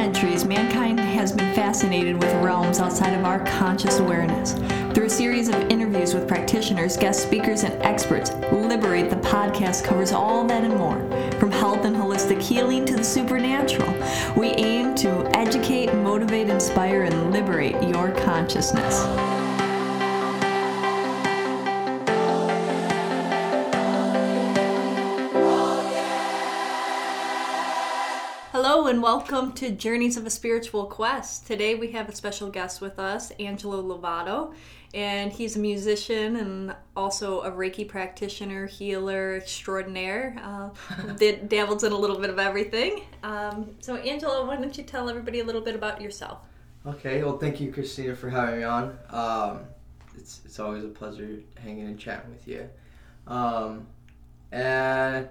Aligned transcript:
centuries, 0.00 0.46
mankind 0.46 0.98
has 0.98 1.30
been 1.30 1.54
fascinated 1.54 2.16
with 2.16 2.32
realms 2.42 2.80
outside 2.80 3.12
of 3.12 3.22
our 3.22 3.44
conscious 3.44 3.98
awareness. 3.98 4.54
Through 4.94 5.04
a 5.04 5.10
series 5.10 5.50
of 5.50 5.56
interviews 5.68 6.14
with 6.14 6.26
practitioners, 6.26 6.96
guest 6.96 7.22
speakers, 7.22 7.64
and 7.64 7.74
experts, 7.82 8.32
Liberate 8.50 9.10
the 9.10 9.16
podcast 9.16 9.84
covers 9.84 10.12
all 10.12 10.46
that 10.46 10.64
and 10.64 10.74
more. 10.74 10.98
From 11.38 11.50
health 11.50 11.84
and 11.84 11.94
holistic 11.94 12.40
healing 12.40 12.86
to 12.86 12.96
the 12.96 13.04
supernatural, 13.04 13.92
we 14.38 14.48
aim 14.52 14.94
to 14.94 15.30
educate, 15.36 15.92
motivate, 15.92 16.48
inspire, 16.48 17.02
and 17.02 17.30
liberate 17.30 17.82
your 17.82 18.10
consciousness. 18.12 19.39
And 28.90 29.04
welcome 29.04 29.52
to 29.52 29.70
Journeys 29.70 30.16
of 30.16 30.26
a 30.26 30.30
Spiritual 30.30 30.84
Quest. 30.86 31.46
Today 31.46 31.76
we 31.76 31.92
have 31.92 32.08
a 32.08 32.12
special 32.12 32.50
guest 32.50 32.80
with 32.80 32.98
us, 32.98 33.30
Angelo 33.38 33.80
Lovato, 33.80 34.52
and 34.92 35.30
he's 35.30 35.54
a 35.54 35.60
musician 35.60 36.34
and 36.34 36.74
also 36.96 37.42
a 37.42 37.52
Reiki 37.52 37.86
practitioner, 37.86 38.66
healer 38.66 39.36
extraordinaire. 39.36 40.36
Uh, 40.42 40.70
did 41.18 41.48
dabbles 41.48 41.84
in 41.84 41.92
a 41.92 41.96
little 41.96 42.18
bit 42.18 42.30
of 42.30 42.40
everything. 42.40 43.02
Um, 43.22 43.76
so, 43.78 43.94
Angelo, 43.94 44.44
why 44.44 44.56
don't 44.56 44.76
you 44.76 44.82
tell 44.82 45.08
everybody 45.08 45.38
a 45.38 45.44
little 45.44 45.60
bit 45.60 45.76
about 45.76 46.00
yourself? 46.00 46.40
Okay, 46.84 47.22
well, 47.22 47.38
thank 47.38 47.60
you, 47.60 47.72
Christina, 47.72 48.16
for 48.16 48.28
having 48.28 48.58
me 48.58 48.64
on. 48.64 48.98
Um, 49.10 49.60
it's 50.16 50.40
it's 50.44 50.58
always 50.58 50.82
a 50.82 50.88
pleasure 50.88 51.38
hanging 51.62 51.86
and 51.86 51.96
chatting 51.96 52.32
with 52.32 52.48
you. 52.48 52.68
Um, 53.28 53.86
and 54.50 55.28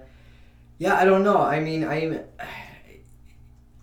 yeah, 0.78 0.94
I 0.94 1.04
don't 1.04 1.24
know. 1.24 1.42
I 1.42 1.60
mean, 1.60 1.84
I'm 1.84 2.20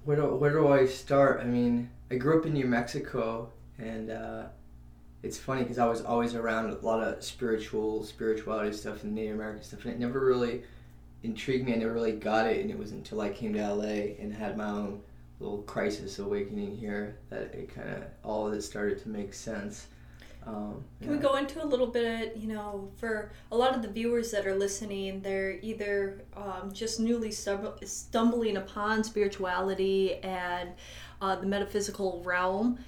where 0.07 0.15
do 0.15 0.23
where 0.23 0.53
do 0.53 0.69
I 0.69 0.85
start? 0.85 1.41
I 1.41 1.43
mean, 1.43 1.89
I 2.09 2.15
grew 2.15 2.39
up 2.39 2.45
in 2.45 2.53
New 2.53 2.65
Mexico, 2.65 3.51
and 3.77 4.09
uh, 4.09 4.43
it's 5.21 5.37
funny 5.37 5.63
because 5.63 5.77
I 5.77 5.85
was 5.85 6.01
always 6.01 6.33
around 6.33 6.69
a 6.69 6.75
lot 6.77 7.03
of 7.03 7.21
spiritual 7.21 8.05
spirituality 8.05 8.71
stuff 8.71 9.03
and 9.03 9.13
Native 9.13 9.35
American 9.35 9.63
stuff, 9.63 9.83
and 9.83 9.93
it 9.93 9.99
never 9.99 10.25
really 10.25 10.63
intrigued 11.23 11.65
me. 11.65 11.73
I 11.73 11.75
never 11.75 11.91
really 11.91 12.13
got 12.13 12.47
it, 12.47 12.61
and 12.61 12.71
it 12.71 12.79
was 12.79 12.93
until 12.93 13.19
I 13.19 13.31
came 13.31 13.51
to 13.55 13.73
LA 13.73 14.15
and 14.17 14.33
had 14.33 14.55
my 14.55 14.69
own 14.69 15.01
little 15.41 15.63
crisis 15.63 16.19
awakening 16.19 16.77
here 16.77 17.17
that 17.29 17.53
it 17.53 17.75
kind 17.75 17.89
of 17.89 18.03
all 18.23 18.47
of 18.47 18.53
it 18.53 18.61
started 18.61 19.03
to 19.03 19.09
make 19.09 19.33
sense. 19.33 19.87
Um, 20.47 20.85
Can 21.01 21.11
we 21.11 21.17
go 21.17 21.35
into 21.35 21.61
a 21.61 21.65
little 21.65 21.87
bit, 21.87 22.37
you 22.37 22.47
know, 22.47 22.89
for 22.95 23.33
a 23.51 23.57
lot 23.57 23.75
of 23.75 23.81
the 23.81 23.89
viewers 23.89 24.31
that 24.31 24.47
are 24.47 24.55
listening, 24.55 25.21
they're 25.21 25.59
either 25.61 26.21
um, 26.37 26.71
just 26.71 27.01
newly 27.01 27.31
stumbling 27.31 28.55
upon 28.55 29.03
spirituality 29.03 30.15
and 30.23 30.69
uh, 31.21 31.35
the 31.35 31.45
metaphysical 31.45 32.23
realm 32.25 32.79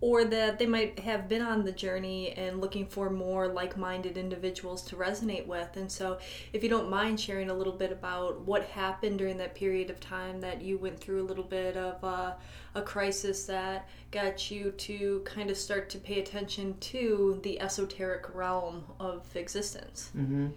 or 0.00 0.24
that 0.24 0.58
they 0.58 0.66
might 0.66 0.98
have 0.98 1.28
been 1.28 1.40
on 1.40 1.64
the 1.64 1.72
journey 1.72 2.32
and 2.32 2.60
looking 2.60 2.86
for 2.86 3.08
more 3.08 3.48
like-minded 3.48 4.18
individuals 4.18 4.82
to 4.82 4.96
resonate 4.96 5.46
with. 5.46 5.76
And 5.76 5.90
so 5.90 6.18
if 6.52 6.62
you 6.62 6.68
don't 6.68 6.90
mind 6.90 7.18
sharing 7.18 7.48
a 7.48 7.54
little 7.54 7.72
bit 7.72 7.92
about 7.92 8.40
what 8.42 8.64
happened 8.64 9.18
during 9.18 9.38
that 9.38 9.54
period 9.54 9.88
of 9.88 9.98
time 9.98 10.40
that 10.42 10.60
you 10.60 10.76
went 10.76 11.00
through 11.00 11.22
a 11.22 11.26
little 11.26 11.44
bit 11.44 11.76
of 11.78 12.04
uh, 12.04 12.32
a 12.74 12.82
crisis 12.82 13.46
that 13.46 13.88
got 14.10 14.50
you 14.50 14.70
to 14.72 15.22
kind 15.24 15.50
of 15.50 15.56
start 15.56 15.88
to 15.90 15.98
pay 15.98 16.20
attention 16.20 16.76
to 16.78 17.40
the 17.42 17.58
esoteric 17.58 18.34
realm 18.34 18.84
of 19.00 19.34
existence? 19.34 20.10
Mm-hmm. 20.16 20.48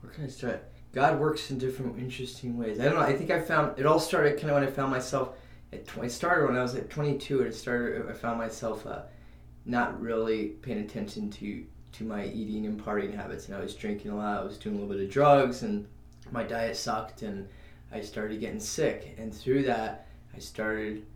where 0.00 0.12
can 0.12 0.24
i 0.24 0.28
start 0.28 0.64
god 0.92 1.18
works 1.18 1.50
in 1.50 1.58
different 1.58 1.98
interesting 1.98 2.56
ways. 2.56 2.78
I 2.78 2.84
don't 2.84 2.94
know 2.94 3.00
i 3.00 3.16
think 3.16 3.30
i 3.30 3.40
found 3.40 3.78
it 3.78 3.86
all 3.86 3.98
started 3.98 4.38
kind 4.38 4.50
of 4.50 4.54
when 4.54 4.64
i 4.64 4.70
found 4.70 4.90
myself 4.90 5.36
it, 5.72 5.88
it 6.00 6.12
started 6.12 6.46
when 6.46 6.56
I 6.56 6.62
was 6.62 6.74
at 6.74 6.90
22. 6.90 7.42
It 7.42 7.54
started. 7.54 8.08
I 8.08 8.12
found 8.12 8.38
myself 8.38 8.86
uh, 8.86 9.02
not 9.64 10.00
really 10.00 10.48
paying 10.48 10.80
attention 10.80 11.30
to 11.30 11.64
to 11.92 12.04
my 12.04 12.24
eating 12.26 12.66
and 12.66 12.82
partying 12.82 13.14
habits, 13.14 13.48
and 13.48 13.56
I 13.56 13.60
was 13.60 13.74
drinking 13.74 14.12
a 14.12 14.16
lot. 14.16 14.40
I 14.40 14.44
was 14.44 14.58
doing 14.58 14.76
a 14.76 14.78
little 14.78 14.94
bit 14.94 15.04
of 15.04 15.10
drugs, 15.10 15.62
and 15.62 15.86
my 16.30 16.42
diet 16.42 16.76
sucked, 16.76 17.22
and 17.22 17.48
I 17.90 18.00
started 18.00 18.40
getting 18.40 18.60
sick. 18.60 19.14
And 19.18 19.34
through 19.34 19.64
that, 19.64 20.06
I 20.34 20.38
started. 20.38 21.06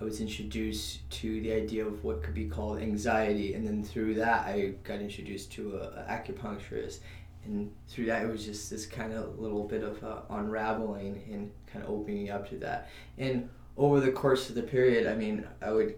I 0.00 0.04
was 0.04 0.20
introduced 0.20 1.08
to 1.20 1.40
the 1.40 1.52
idea 1.52 1.86
of 1.86 2.02
what 2.02 2.22
could 2.22 2.34
be 2.34 2.46
called 2.46 2.80
anxiety, 2.80 3.54
and 3.54 3.66
then 3.66 3.82
through 3.82 4.14
that, 4.14 4.46
I 4.46 4.74
got 4.82 5.00
introduced 5.00 5.52
to 5.52 5.76
a, 5.76 5.82
a 6.00 6.06
acupuncturist, 6.10 6.98
and 7.44 7.72
through 7.88 8.06
that, 8.06 8.24
it 8.24 8.30
was 8.30 8.44
just 8.44 8.70
this 8.70 8.86
kind 8.86 9.12
of 9.12 9.38
little 9.38 9.64
bit 9.64 9.82
of 9.82 10.02
uh, 10.02 10.22
unraveling 10.30 11.22
and 11.32 11.50
kind 11.72 11.84
of 11.84 11.90
opening 11.90 12.30
up 12.30 12.48
to 12.50 12.56
that. 12.58 12.88
And 13.18 13.48
over 13.76 14.00
the 14.00 14.12
course 14.12 14.48
of 14.48 14.54
the 14.54 14.62
period, 14.62 15.06
I 15.06 15.14
mean, 15.14 15.46
I 15.60 15.72
would 15.72 15.96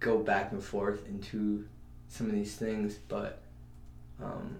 go 0.00 0.18
back 0.18 0.52
and 0.52 0.62
forth 0.62 1.06
into 1.06 1.66
some 2.08 2.26
of 2.26 2.32
these 2.32 2.56
things, 2.56 2.98
but. 3.08 3.40
Um, 4.22 4.58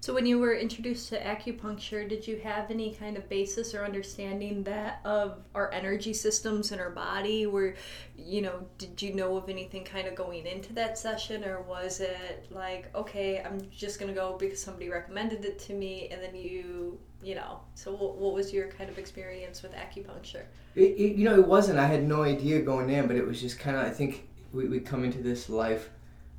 so, 0.00 0.12
when 0.12 0.26
you 0.26 0.38
were 0.38 0.54
introduced 0.54 1.08
to 1.10 1.20
acupuncture, 1.20 2.08
did 2.08 2.26
you 2.26 2.36
have 2.38 2.70
any 2.70 2.92
kind 2.94 3.16
of 3.16 3.28
basis 3.28 3.74
or 3.74 3.84
understanding 3.84 4.64
that 4.64 5.00
of 5.04 5.38
our 5.54 5.72
energy 5.72 6.12
systems 6.12 6.72
in 6.72 6.80
our 6.80 6.90
body? 6.90 7.46
Where, 7.46 7.74
you 8.16 8.42
know, 8.42 8.66
did 8.78 9.00
you 9.00 9.14
know 9.14 9.36
of 9.36 9.48
anything 9.48 9.84
kind 9.84 10.08
of 10.08 10.14
going 10.14 10.46
into 10.46 10.72
that 10.74 10.98
session, 10.98 11.44
or 11.44 11.62
was 11.62 12.00
it 12.00 12.46
like, 12.50 12.94
okay, 12.94 13.42
I'm 13.42 13.60
just 13.70 14.00
gonna 14.00 14.12
go 14.12 14.36
because 14.38 14.60
somebody 14.60 14.88
recommended 14.88 15.44
it 15.44 15.58
to 15.60 15.74
me, 15.74 16.08
and 16.10 16.22
then 16.22 16.34
you 16.34 16.98
you 17.22 17.36
know? 17.36 17.60
So 17.76 17.92
what, 17.92 18.16
what 18.16 18.34
was 18.34 18.52
your 18.52 18.66
kind 18.66 18.90
of 18.90 18.98
experience 18.98 19.62
with 19.62 19.72
acupuncture? 19.74 20.42
It, 20.74 20.80
it, 20.80 21.16
you 21.16 21.24
know 21.24 21.34
it 21.38 21.46
wasn't. 21.46 21.78
I 21.78 21.86
had 21.86 22.02
no 22.02 22.24
idea 22.24 22.60
going 22.62 22.90
in 22.90 23.06
but 23.06 23.16
it 23.16 23.26
was 23.26 23.40
just 23.40 23.58
kind 23.58 23.76
of 23.76 23.84
i 23.84 23.90
think 23.90 24.28
we, 24.52 24.68
we 24.68 24.80
come 24.80 25.04
into 25.04 25.18
this 25.18 25.48
life 25.48 25.90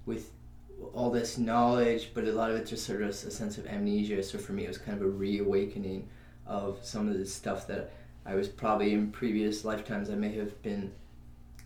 with 0.05 0.31
all 0.93 1.09
this 1.09 1.37
knowledge 1.37 2.11
but 2.13 2.25
a 2.25 2.31
lot 2.31 2.49
of 2.49 2.55
it's 2.55 2.69
just 2.69 2.85
sort 2.85 3.01
of 3.01 3.09
a 3.09 3.13
sense 3.13 3.57
of 3.57 3.65
amnesia 3.67 4.21
so 4.23 4.37
for 4.37 4.53
me 4.53 4.65
it 4.65 4.67
was 4.67 4.77
kind 4.77 4.99
of 4.99 5.03
a 5.03 5.09
reawakening 5.09 6.07
of 6.45 6.77
some 6.83 7.07
of 7.07 7.17
the 7.17 7.25
stuff 7.25 7.67
that 7.67 7.91
i 8.25 8.35
was 8.35 8.47
probably 8.47 8.93
in 8.93 9.11
previous 9.11 9.65
lifetimes 9.65 10.09
i 10.09 10.15
may 10.15 10.33
have 10.33 10.61
been 10.61 10.91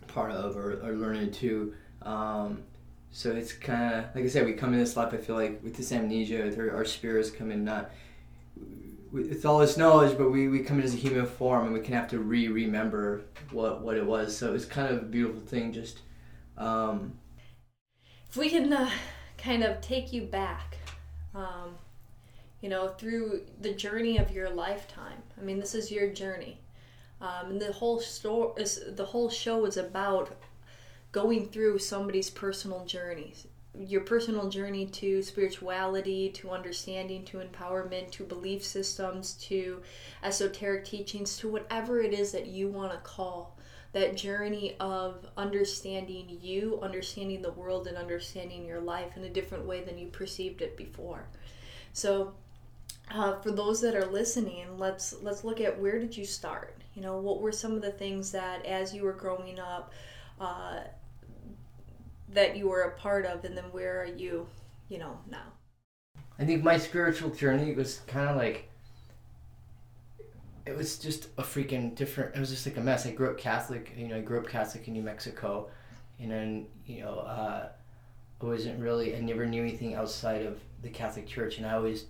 part 0.06 0.30
of 0.30 0.56
or, 0.56 0.80
or 0.82 0.92
learning 0.94 1.30
too 1.30 1.74
um, 2.02 2.62
so 3.10 3.30
it's 3.32 3.52
kind 3.52 3.94
of 3.94 4.04
like 4.14 4.24
i 4.24 4.28
said 4.28 4.46
we 4.46 4.52
come 4.52 4.72
in 4.72 4.78
this 4.78 4.96
life 4.96 5.12
i 5.12 5.16
feel 5.16 5.36
like 5.36 5.62
with 5.62 5.76
this 5.76 5.92
amnesia 5.92 6.44
with 6.44 6.58
our, 6.58 6.74
our 6.74 6.84
spirits 6.84 7.30
come 7.30 7.50
in 7.50 7.64
not 7.64 7.90
with 9.10 9.46
all 9.46 9.58
this 9.58 9.76
knowledge, 9.76 10.18
but 10.18 10.30
we, 10.30 10.48
we 10.48 10.60
come 10.60 10.78
in 10.78 10.84
as 10.84 10.94
a 10.94 10.98
human 10.98 11.26
form 11.26 11.64
and 11.64 11.72
we 11.74 11.80
can 11.80 11.94
have 11.94 12.08
to 12.08 12.18
re 12.18 12.48
remember 12.48 13.22
what 13.50 13.80
what 13.80 13.96
it 13.96 14.04
was. 14.04 14.36
So 14.36 14.48
it 14.48 14.52
was 14.52 14.66
kind 14.66 14.92
of 14.94 15.02
a 15.02 15.06
beautiful 15.06 15.40
thing. 15.40 15.72
Just 15.72 16.00
um, 16.56 17.14
if 18.28 18.36
we 18.36 18.50
can 18.50 18.72
uh, 18.72 18.90
kind 19.36 19.62
of 19.62 19.80
take 19.80 20.12
you 20.12 20.22
back, 20.22 20.78
um, 21.34 21.76
you 22.60 22.68
know, 22.68 22.88
through 22.88 23.42
the 23.60 23.72
journey 23.72 24.18
of 24.18 24.30
your 24.30 24.50
lifetime. 24.50 25.22
I 25.38 25.44
mean, 25.44 25.58
this 25.58 25.74
is 25.74 25.90
your 25.90 26.08
journey, 26.08 26.58
um, 27.20 27.50
and 27.50 27.60
the 27.60 27.72
whole 27.72 28.00
story 28.00 28.62
is 28.62 28.80
the 28.96 29.04
whole 29.04 29.30
show 29.30 29.64
is 29.64 29.76
about 29.76 30.30
going 31.12 31.48
through 31.48 31.78
somebody's 31.78 32.30
personal 32.30 32.84
journeys 32.84 33.46
your 33.78 34.00
personal 34.00 34.48
journey 34.48 34.86
to 34.86 35.22
spirituality, 35.22 36.30
to 36.30 36.50
understanding, 36.50 37.24
to 37.24 37.38
empowerment, 37.38 38.10
to 38.10 38.24
belief 38.24 38.64
systems, 38.64 39.34
to 39.34 39.82
esoteric 40.22 40.84
teachings, 40.84 41.36
to 41.38 41.48
whatever 41.48 42.00
it 42.00 42.12
is 42.12 42.32
that 42.32 42.46
you 42.46 42.68
want 42.68 42.92
to 42.92 42.98
call 42.98 43.56
that 43.92 44.16
journey 44.16 44.76
of 44.80 45.26
understanding 45.36 46.38
you, 46.40 46.78
understanding 46.82 47.42
the 47.42 47.52
world, 47.52 47.86
and 47.86 47.96
understanding 47.96 48.66
your 48.66 48.80
life 48.80 49.16
in 49.16 49.24
a 49.24 49.30
different 49.30 49.66
way 49.66 49.82
than 49.82 49.98
you 49.98 50.08
perceived 50.08 50.60
it 50.62 50.76
before. 50.76 51.26
So, 51.92 52.34
uh, 53.10 53.40
for 53.40 53.50
those 53.50 53.80
that 53.80 53.94
are 53.94 54.06
listening, 54.06 54.78
let's 54.78 55.14
let's 55.22 55.44
look 55.44 55.60
at 55.60 55.80
where 55.80 55.98
did 55.98 56.16
you 56.16 56.26
start. 56.26 56.82
You 56.94 57.02
know, 57.02 57.18
what 57.18 57.40
were 57.40 57.52
some 57.52 57.72
of 57.72 57.82
the 57.82 57.92
things 57.92 58.32
that 58.32 58.66
as 58.66 58.94
you 58.94 59.02
were 59.04 59.12
growing 59.12 59.58
up. 59.58 59.92
Uh, 60.40 60.80
that 62.32 62.56
you 62.56 62.68
were 62.68 62.82
a 62.82 62.92
part 62.92 63.26
of, 63.26 63.44
and 63.44 63.56
then 63.56 63.64
where 63.72 64.02
are 64.02 64.06
you, 64.06 64.46
you 64.88 64.98
know, 64.98 65.18
now? 65.30 65.52
I 66.38 66.44
think 66.44 66.62
my 66.62 66.78
spiritual 66.78 67.30
journey 67.30 67.74
was 67.74 68.00
kind 68.06 68.28
of 68.28 68.36
like 68.36 68.67
it 70.68 70.76
was 70.76 70.98
just 70.98 71.28
a 71.38 71.42
freaking 71.42 71.94
different. 71.94 72.36
It 72.36 72.40
was 72.40 72.50
just 72.50 72.66
like 72.66 72.76
a 72.76 72.80
mess. 72.80 73.06
I 73.06 73.12
grew 73.12 73.30
up 73.30 73.38
Catholic. 73.38 73.94
You 73.96 74.08
know, 74.08 74.16
I 74.18 74.20
grew 74.20 74.38
up 74.38 74.48
Catholic 74.48 74.86
in 74.86 74.92
New 74.92 75.02
Mexico, 75.02 75.68
and 76.20 76.30
then 76.30 76.66
you 76.86 77.00
know, 77.00 77.20
uh, 77.20 77.68
I 78.40 78.44
wasn't 78.44 78.78
really. 78.80 79.16
I 79.16 79.20
never 79.20 79.46
knew 79.46 79.62
anything 79.62 79.94
outside 79.94 80.44
of 80.44 80.60
the 80.82 80.90
Catholic 80.90 81.26
Church, 81.26 81.56
and 81.56 81.66
I 81.66 81.72
always 81.72 82.04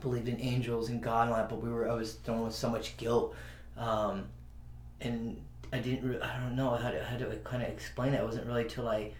believed 0.00 0.28
in 0.28 0.40
angels 0.40 0.88
and 0.88 1.00
God 1.00 1.28
and 1.28 1.30
all 1.30 1.36
that. 1.36 1.48
But 1.48 1.62
we 1.62 1.70
were. 1.70 1.86
Was 1.96 2.14
dealing 2.14 2.42
with 2.42 2.54
so 2.54 2.68
much 2.68 2.96
guilt, 2.96 3.34
um, 3.76 4.24
and 5.00 5.40
I 5.72 5.78
didn't. 5.78 6.08
Re- 6.08 6.20
I 6.20 6.40
don't 6.40 6.56
know 6.56 6.70
how 6.70 6.90
to 6.90 7.04
how 7.04 7.16
to 7.16 7.36
kind 7.44 7.62
of 7.62 7.68
explain 7.68 8.12
it. 8.12 8.20
It 8.20 8.26
wasn't 8.26 8.46
really 8.46 8.64
till 8.64 8.88
I 8.88 9.12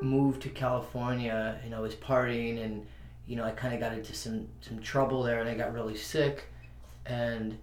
moved 0.00 0.40
to 0.42 0.48
California 0.48 1.60
and 1.62 1.74
I 1.74 1.80
was 1.80 1.94
partying 1.94 2.64
and 2.64 2.86
you 3.26 3.36
know 3.36 3.44
I 3.44 3.50
kind 3.50 3.74
of 3.74 3.80
got 3.80 3.92
into 3.92 4.14
some 4.14 4.48
some 4.62 4.80
trouble 4.80 5.22
there 5.22 5.40
and 5.40 5.48
I 5.48 5.54
got 5.54 5.74
really 5.74 5.94
sick 5.94 6.44
and 7.04 7.58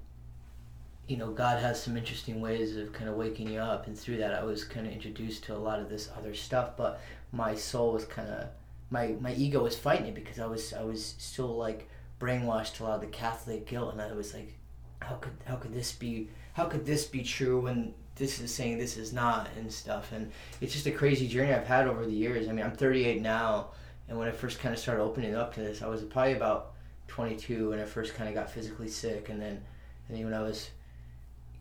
you 1.07 1.15
know, 1.18 1.31
God 1.31 1.62
has 1.62 1.81
some 1.81 1.95
interesting 1.95 2.42
ways 2.42 2.75
of 2.75 2.92
kind 2.92 3.09
of 3.09 3.15
waking 3.15 3.50
you 3.50 3.59
up, 3.59 3.88
and 3.88 3.98
through 3.98 4.18
that, 4.18 4.33
I 4.33 4.44
was 4.44 4.63
kind 4.63 4.86
of 4.86 4.94
introduced 4.94 5.44
to 5.45 5.56
a 5.56 5.57
lot 5.57 5.80
of 5.80 5.89
this 5.89 6.09
other 6.18 6.33
stuff. 6.33 6.75
But 6.75 7.00
my 7.31 7.56
soul 7.56 7.94
was 7.94 8.06
kind 8.06 8.30
of 8.30 8.48
my 8.89 9.15
my 9.19 9.33
ego 9.33 9.63
was 9.63 9.77
fighting 9.77 10.07
it 10.07 10.15
because 10.15 10.39
I 10.39 10.48
was 10.48 10.74
I 10.74 10.83
was 10.83 11.15
still 11.18 11.56
like 11.56 11.88
brainwashed 12.19 12.75
to 12.75 12.83
a 12.83 12.86
lot 12.86 12.95
of 12.95 13.01
the 13.01 13.07
Catholic 13.07 13.68
guilt, 13.68 13.94
and 13.94 14.01
I 14.01 14.12
was 14.13 14.33
like, 14.33 14.54
how 15.01 15.15
could 15.15 15.33
how 15.45 15.56
could 15.56 15.74
this 15.74 15.92
be 15.92 16.30
how 16.54 16.65
could 16.65 16.86
this 16.86 17.06
be 17.06 17.24
true 17.24 17.62
when 17.62 17.94
this 18.15 18.39
is 18.39 18.53
saying 18.53 18.77
this 18.77 18.98
is 18.98 19.13
not 19.13 19.48
and 19.56 19.71
stuff 19.71 20.12
and 20.12 20.31
it's 20.60 20.74
just 20.74 20.88
a 20.88 20.92
crazy 20.92 21.27
journey 21.27 21.53
I've 21.53 21.68
had 21.68 21.88
over 21.88 22.06
the 22.06 22.12
years. 22.12 22.50
I 22.50 22.51
mean 22.51 22.65
I'm 22.65 22.75
38 22.75 23.21
now, 23.21 23.69
and 24.10 24.18
when 24.18 24.27
I 24.27 24.31
first 24.31 24.60
kind 24.60 24.74
of 24.74 24.80
started 24.80 25.01
opening 25.03 25.36
up 25.36 25.53
to 25.53 25.62
this, 25.62 25.81
I 25.81 25.88
was 25.88 26.03
probably 26.03 26.33
about 26.33 26.74
22 27.07 27.69
when 27.69 27.80
I 27.80 27.86
first 27.86 28.15
kind 28.15 28.27
of 28.27 28.36
got 28.36 28.51
physically 28.51 28.89
sick, 28.89 29.30
and 29.30 29.42
then 29.42 29.62
and 30.07 30.18
then 30.18 30.25
when 30.25 30.33
I 30.33 30.42
was 30.42 30.69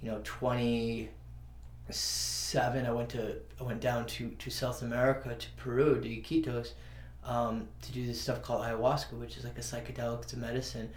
you 0.02 0.10
know 0.10 0.20
27 0.24 1.10
I 2.86 2.90
went 2.90 3.08
to 3.10 3.36
I 3.60 3.62
went 3.62 3.80
down 3.80 4.06
to 4.06 4.30
to 4.30 4.50
South 4.50 4.82
America 4.82 5.34
to 5.34 5.46
Peru 5.56 6.00
to 6.00 6.08
Iquitos 6.08 6.72
um, 7.24 7.68
to 7.82 7.92
do 7.92 8.06
this 8.06 8.20
stuff 8.20 8.42
called 8.42 8.62
ayahuasca 8.62 9.12
which 9.12 9.36
is 9.36 9.44
like 9.44 9.58
a 9.58 9.62
psychedelic 9.62 10.26
to 10.26 10.38
medicine. 10.38 10.90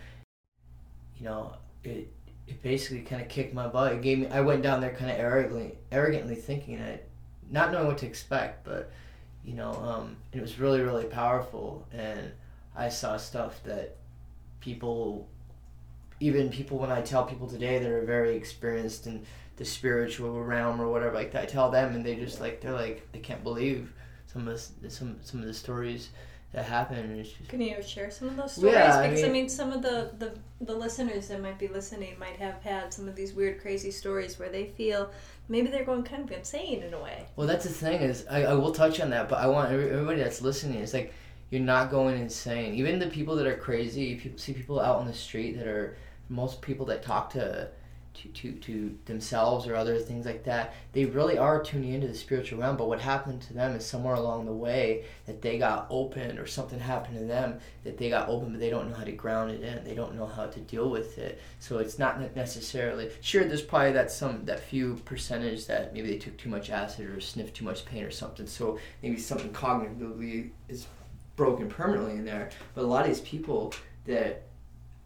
You 1.17 1.25
know 1.25 1.53
it 1.83 2.11
it 2.47 2.61
basically 2.63 3.01
kind 3.01 3.21
of 3.21 3.27
kicked 3.29 3.53
my 3.53 3.67
butt. 3.67 3.93
It 3.93 4.01
gave 4.01 4.19
me 4.19 4.27
I 4.27 4.41
went 4.41 4.63
down 4.63 4.81
there 4.81 4.95
kind 4.95 5.11
of 5.11 5.17
arrogantly 5.17 5.77
arrogantly 5.91 6.35
thinking 6.35 6.79
that 6.79 7.05
not 7.49 7.71
knowing 7.71 7.87
what 7.87 7.97
to 7.99 8.05
expect 8.05 8.63
but 8.63 8.91
you 9.43 9.53
know 9.53 9.71
um, 9.71 10.17
it 10.33 10.41
was 10.41 10.59
really 10.59 10.81
really 10.81 11.05
powerful. 11.05 11.87
And 11.93 12.31
I 12.75 12.89
saw 12.89 13.17
stuff 13.17 13.61
that 13.63 13.97
people 14.59 15.27
even 16.19 16.49
people 16.49 16.77
when 16.77 16.91
I 16.91 17.01
tell 17.01 17.25
people 17.25 17.47
today 17.47 17.79
that 17.79 17.89
are 17.89 18.05
very 18.05 18.35
experienced 18.35 19.07
in 19.07 19.25
the 19.57 19.65
spiritual 19.65 20.41
realm 20.43 20.81
or 20.81 20.89
whatever 20.89 21.15
like 21.15 21.31
that, 21.33 21.43
I 21.43 21.45
tell 21.45 21.69
them 21.69 21.95
and 21.95 22.05
they 22.05 22.15
just 22.15 22.39
like 22.39 22.61
they're 22.61 22.73
like 22.73 23.07
they 23.11 23.19
can't 23.19 23.43
believe 23.43 23.93
some 24.27 24.47
of 24.47 24.61
the, 24.81 24.89
some 24.89 25.17
some 25.21 25.39
of 25.39 25.45
the 25.45 25.53
stories 25.53 26.09
that 26.53 26.65
happen. 26.65 27.23
Just... 27.23 27.47
Can 27.47 27.61
you 27.61 27.81
share 27.81 28.09
some 28.09 28.29
of 28.29 28.37
those 28.37 28.53
stories? 28.53 28.73
Yeah, 28.73 29.07
because 29.07 29.23
I 29.23 29.27
mean, 29.27 29.29
I 29.29 29.33
mean, 29.33 29.49
some 29.49 29.71
of 29.71 29.81
the, 29.81 30.11
the 30.17 30.33
the 30.61 30.73
listeners 30.73 31.27
that 31.27 31.41
might 31.41 31.59
be 31.59 31.67
listening 31.67 32.17
might 32.19 32.37
have 32.37 32.61
had 32.61 32.93
some 32.93 33.07
of 33.07 33.15
these 33.15 33.33
weird, 33.33 33.61
crazy 33.61 33.91
stories 33.91 34.39
where 34.39 34.49
they 34.49 34.65
feel 34.65 35.11
maybe 35.47 35.67
they're 35.67 35.85
going 35.85 36.03
kind 36.03 36.23
of 36.23 36.31
insane 36.31 36.83
in 36.83 36.93
a 36.93 37.01
way. 37.01 37.25
Well, 37.35 37.47
that's 37.47 37.65
the 37.65 37.71
thing 37.71 38.01
is 38.01 38.25
I, 38.29 38.45
I 38.45 38.53
will 38.53 38.71
touch 38.71 38.99
on 38.99 39.09
that, 39.11 39.29
but 39.29 39.39
I 39.39 39.47
want 39.47 39.71
everybody 39.71 40.21
that's 40.21 40.41
listening 40.41 40.79
is 40.79 40.93
like 40.93 41.13
you're 41.49 41.61
not 41.61 41.89
going 41.89 42.19
insane. 42.19 42.75
Even 42.75 42.99
the 42.99 43.07
people 43.07 43.35
that 43.35 43.47
are 43.47 43.57
crazy, 43.57 44.15
people 44.15 44.37
see 44.37 44.53
people 44.53 44.79
out 44.79 44.97
on 44.97 45.07
the 45.07 45.13
street 45.13 45.57
that 45.57 45.67
are 45.67 45.97
most 46.29 46.61
people 46.61 46.85
that 46.87 47.03
talk 47.03 47.31
to 47.31 47.69
to, 48.13 48.27
to, 48.29 48.51
to 48.53 48.97
themselves 49.05 49.67
or 49.67 49.75
other 49.75 49.97
things 49.97 50.25
like 50.25 50.43
that, 50.43 50.73
they 50.93 51.05
really 51.05 51.37
are 51.37 51.63
tuning 51.63 51.93
into 51.93 52.07
the 52.07 52.15
spiritual 52.15 52.59
realm. 52.59 52.75
But 52.75 52.87
what 52.87 52.99
happened 52.99 53.41
to 53.43 53.53
them 53.53 53.75
is 53.75 53.85
somewhere 53.85 54.15
along 54.15 54.45
the 54.45 54.53
way 54.53 55.05
that 55.25 55.41
they 55.41 55.57
got 55.57 55.87
open 55.89 56.37
or 56.37 56.45
something 56.45 56.79
happened 56.79 57.17
to 57.17 57.25
them 57.25 57.59
that 57.83 57.97
they 57.97 58.09
got 58.09 58.27
open, 58.27 58.51
but 58.51 58.59
they 58.59 58.69
don't 58.69 58.89
know 58.89 58.95
how 58.95 59.03
to 59.03 59.11
ground 59.11 59.51
it 59.51 59.61
in. 59.61 59.83
They 59.83 59.95
don't 59.95 60.15
know 60.15 60.25
how 60.25 60.47
to 60.47 60.59
deal 60.59 60.89
with 60.89 61.17
it. 61.17 61.39
So 61.59 61.77
it's 61.77 61.99
not 61.99 62.35
necessarily 62.35 63.09
sure. 63.21 63.45
There's 63.45 63.61
probably 63.61 63.93
that 63.93 64.11
some 64.11 64.45
that 64.45 64.59
few 64.59 64.95
percentage 65.05 65.67
that 65.67 65.93
maybe 65.93 66.09
they 66.09 66.17
took 66.17 66.37
too 66.37 66.49
much 66.49 66.69
acid 66.69 67.09
or 67.09 67.21
sniffed 67.21 67.55
too 67.55 67.65
much 67.65 67.85
pain 67.85 68.03
or 68.03 68.11
something. 68.11 68.47
So 68.47 68.79
maybe 69.01 69.17
something 69.17 69.51
cognitively 69.51 70.49
is 70.67 70.87
broken 71.35 71.69
permanently 71.69 72.13
in 72.13 72.25
there. 72.25 72.49
But 72.75 72.83
a 72.83 72.87
lot 72.87 73.03
of 73.03 73.07
these 73.07 73.21
people 73.21 73.73
that 74.05 74.48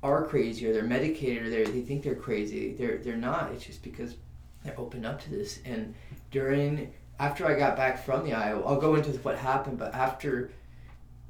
are 0.04 0.26
crazy 0.26 0.68
or 0.68 0.74
they're 0.74 0.84
medicated 0.84 1.44
or 1.44 1.50
they 1.50 1.64
they 1.64 1.82
think 1.82 2.04
they're 2.04 2.16
crazy. 2.16 2.74
They're 2.74 2.98
they're 2.98 3.16
not. 3.16 3.52
It's 3.54 3.66
just 3.66 3.82
because 3.82 4.16
they're 4.64 4.80
open 4.80 5.06
up 5.06 5.22
to 5.24 5.30
this. 5.32 5.60
And 5.66 5.96
during 6.32 6.94
after 7.20 7.48
I 7.48 7.58
got 7.58 7.78
back 7.78 8.04
from 8.04 8.24
the 8.24 8.34
Iowa, 8.34 8.64
I'll 8.66 8.80
go 8.80 8.96
into 8.96 9.12
what 9.20 9.38
happened. 9.38 9.78
But 9.78 9.94
after 9.94 10.52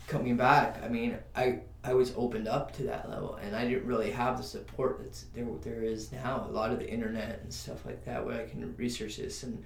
coming 0.08 0.36
back, 0.36 0.82
I 0.84 0.88
mean, 0.88 1.18
I 1.36 1.60
I 1.84 1.94
was 1.94 2.14
opened 2.16 2.48
up 2.48 2.74
to 2.78 2.84
that 2.84 3.10
level, 3.10 3.36
and 3.36 3.56
I 3.56 3.68
didn't 3.68 3.86
really 3.86 4.12
have 4.12 4.38
the 4.38 4.44
support 4.44 5.00
that's 5.02 5.26
there 5.36 5.46
there 5.62 5.84
is 5.84 6.12
now. 6.12 6.46
A 6.50 6.52
lot 6.52 6.72
of 6.72 6.80
the 6.80 6.90
internet 6.90 7.42
and 7.44 7.54
stuff 7.54 7.86
like 7.86 8.04
that, 8.06 8.26
where 8.26 8.42
I 8.42 8.46
can 8.46 8.76
research 8.78 9.18
this, 9.18 9.44
and 9.44 9.64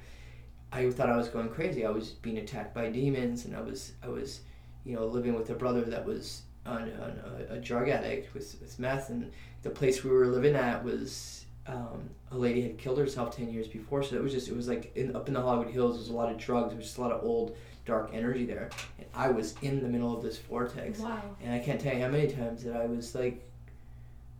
I 0.71 0.89
thought 0.91 1.09
I 1.09 1.17
was 1.17 1.29
going 1.29 1.49
crazy. 1.49 1.85
I 1.85 1.91
was 1.91 2.09
being 2.09 2.39
attacked 2.39 2.73
by 2.73 2.89
demons, 2.89 3.45
and 3.45 3.55
I 3.55 3.61
was 3.61 3.93
I 4.03 4.07
was, 4.07 4.41
you 4.83 4.95
know, 4.95 5.05
living 5.05 5.35
with 5.35 5.49
a 5.49 5.55
brother 5.55 5.81
that 5.81 6.05
was 6.05 6.41
on, 6.67 6.83
on 7.01 7.19
a, 7.49 7.53
a, 7.55 7.59
drug 7.59 7.89
addict 7.89 8.33
with, 8.33 8.57
with 8.59 8.77
meth, 8.79 9.09
and 9.09 9.31
the 9.63 9.69
place 9.69 10.03
we 10.03 10.09
were 10.09 10.27
living 10.27 10.55
at 10.55 10.83
was 10.83 11.45
um, 11.67 12.09
a 12.31 12.37
lady 12.37 12.61
had 12.61 12.77
killed 12.77 12.97
herself 12.97 13.35
ten 13.35 13.51
years 13.51 13.67
before. 13.67 14.03
So 14.03 14.15
it 14.15 14.23
was 14.23 14.33
just 14.33 14.47
it 14.47 14.55
was 14.55 14.67
like 14.67 14.95
in, 14.95 15.15
up 15.15 15.27
in 15.27 15.33
the 15.33 15.41
Hollywood 15.41 15.73
Hills. 15.73 15.93
There 15.93 15.99
was 15.99 16.09
a 16.09 16.13
lot 16.13 16.31
of 16.31 16.37
drugs. 16.37 16.69
There 16.69 16.77
was 16.77 16.85
just 16.85 16.97
a 16.97 17.01
lot 17.01 17.11
of 17.11 17.23
old 17.23 17.55
dark 17.85 18.11
energy 18.13 18.45
there, 18.45 18.69
and 18.97 19.07
I 19.13 19.29
was 19.29 19.55
in 19.61 19.81
the 19.81 19.89
middle 19.89 20.15
of 20.15 20.21
this 20.21 20.37
vortex. 20.37 20.99
Wow. 20.99 21.21
And 21.41 21.53
I 21.53 21.59
can't 21.59 21.79
tell 21.79 21.95
you 21.95 22.01
how 22.01 22.09
many 22.09 22.27
times 22.27 22.63
that 22.63 22.75
I 22.75 22.85
was 22.85 23.15
like 23.15 23.43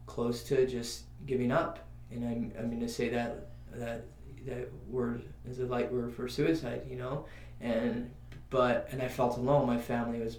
close 0.06 0.44
to 0.46 0.68
just 0.68 1.04
giving 1.26 1.52
up. 1.52 1.80
And 2.12 2.24
I'm 2.24 2.52
I'm 2.58 2.70
going 2.70 2.82
to 2.82 2.90
say 2.90 3.10
that 3.10 3.48
that 3.74 4.06
that 4.46 4.70
word 4.90 5.24
is 5.50 5.60
a 5.60 5.66
light 5.66 5.92
word 5.92 6.14
for 6.14 6.28
suicide, 6.28 6.84
you 6.90 6.98
know, 6.98 7.26
and 7.62 8.10
but 8.50 8.88
and 8.92 9.02
I 9.02 9.08
felt 9.08 9.38
alone. 9.38 9.68
My 9.68 9.78
family 9.78 10.20
was 10.20 10.38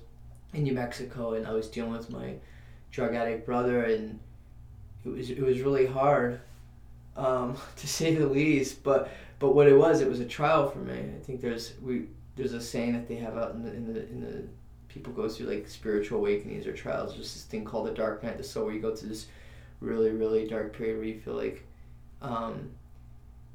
in 0.52 0.62
New 0.62 0.72
Mexico, 0.72 1.34
and 1.34 1.46
I 1.46 1.52
was 1.52 1.68
dealing 1.68 1.92
with 1.92 2.10
my 2.10 2.34
drug 2.90 3.14
addict 3.14 3.46
brother, 3.46 3.84
and 3.84 4.18
it 5.04 5.08
was 5.08 5.30
it 5.30 5.40
was 5.40 5.60
really 5.60 5.86
hard, 5.86 6.40
um, 7.16 7.56
to 7.76 7.86
say 7.86 8.14
the 8.14 8.26
least. 8.26 8.82
But 8.82 9.10
but 9.38 9.54
what 9.54 9.68
it 9.68 9.76
was, 9.76 10.00
it 10.00 10.08
was 10.08 10.20
a 10.20 10.26
trial 10.26 10.68
for 10.70 10.78
me. 10.78 10.98
I 10.98 11.24
think 11.24 11.40
there's 11.40 11.74
we 11.82 12.06
there's 12.36 12.52
a 12.52 12.60
saying 12.60 12.92
that 12.94 13.08
they 13.08 13.16
have 13.16 13.36
out 13.36 13.52
in 13.52 13.62
the 13.62 13.72
in 13.72 13.92
the 13.92 14.08
in 14.08 14.20
the 14.20 14.44
people 14.92 15.12
go 15.12 15.28
through 15.28 15.46
like 15.46 15.68
spiritual 15.68 16.18
awakenings 16.18 16.66
or 16.66 16.72
trials. 16.72 17.14
There's 17.14 17.34
this 17.34 17.44
thing 17.44 17.64
called 17.64 17.86
the 17.86 17.92
dark 17.92 18.22
night, 18.22 18.32
of 18.32 18.38
the 18.38 18.44
soul, 18.44 18.66
where 18.66 18.74
you 18.74 18.80
go 18.80 18.94
through 18.94 19.10
this 19.10 19.26
really 19.80 20.10
really 20.10 20.48
dark 20.48 20.76
period 20.76 20.98
where 20.98 21.06
you 21.06 21.20
feel 21.20 21.34
like. 21.34 21.64
Um, 22.20 22.70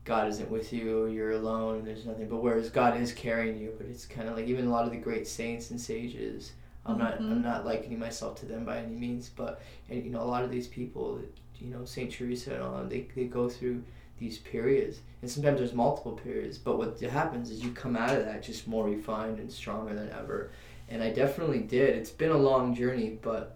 God 0.06 0.28
isn't 0.28 0.52
with 0.52 0.74
you, 0.74 1.06
you're 1.08 1.32
alone, 1.32 1.86
there's 1.86 2.06
nothing. 2.06 2.28
But 2.28 2.44
whereas 2.44 2.70
God 2.70 3.00
is 3.00 3.14
carrying 3.14 3.58
you, 3.58 3.74
but 3.78 3.88
it's 3.88 4.06
kind 4.06 4.28
of 4.28 4.36
like 4.36 4.48
even 4.48 4.68
a 4.68 4.70
lot 4.70 4.84
of 4.86 4.92
the 4.92 4.98
great 4.98 5.28
saints 5.28 5.72
and 5.72 5.80
sages, 5.80 6.52
I'm 6.86 6.98
not 6.98 7.14
mm-hmm. 7.14 7.32
I'm 7.32 7.42
not 7.42 7.66
likening 7.66 8.00
myself 8.00 8.40
to 8.42 8.46
them 8.46 8.66
by 8.66 8.78
any 8.80 8.96
means, 8.96 9.30
but 9.30 9.62
and, 9.90 10.04
you 10.04 10.10
know 10.10 10.22
a 10.22 10.26
lot 10.26 10.44
of 10.44 10.52
these 10.52 10.68
people, 10.68 11.22
you 11.60 11.68
know 11.68 11.86
Saint 11.86 12.12
Teresa 12.12 12.56
and 12.56 12.64
all, 12.64 12.84
they 12.84 13.08
they 13.16 13.26
go 13.26 13.50
through 13.50 13.84
these 14.20 14.38
periods, 14.40 15.00
and 15.22 15.32
sometimes 15.32 15.60
there's 15.60 15.74
multiple 15.74 16.14
periods. 16.14 16.58
But 16.58 16.78
what 16.78 17.00
happens 17.00 17.50
is 17.50 17.64
you 17.64 17.72
come 17.72 17.96
out 17.96 18.16
of 18.16 18.26
that 18.26 18.44
just 18.44 18.68
more 18.68 18.86
refined 18.86 19.40
and 19.40 19.52
stronger 19.52 19.94
than 19.94 20.10
ever, 20.12 20.52
and 20.90 21.02
I 21.02 21.12
definitely 21.12 21.60
did. 21.60 21.96
It's 21.96 22.12
been 22.12 22.32
a 22.32 22.38
long 22.38 22.76
journey, 22.76 23.18
but 23.22 23.56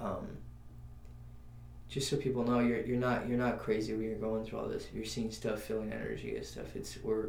um, 0.00 0.26
just 1.88 2.08
so 2.08 2.16
people 2.16 2.42
know, 2.42 2.60
you're 2.60 2.80
you're 2.80 2.98
not 2.98 3.28
you're 3.28 3.38
not 3.38 3.58
crazy 3.58 3.92
when 3.92 4.02
you're 4.02 4.16
going 4.16 4.44
through 4.44 4.60
all 4.60 4.68
this. 4.68 4.88
You're 4.94 5.04
seeing 5.04 5.30
stuff, 5.30 5.60
feeling 5.60 5.92
energy 5.92 6.36
and 6.36 6.44
stuff. 6.44 6.74
It's 6.74 6.98
we're 7.02 7.28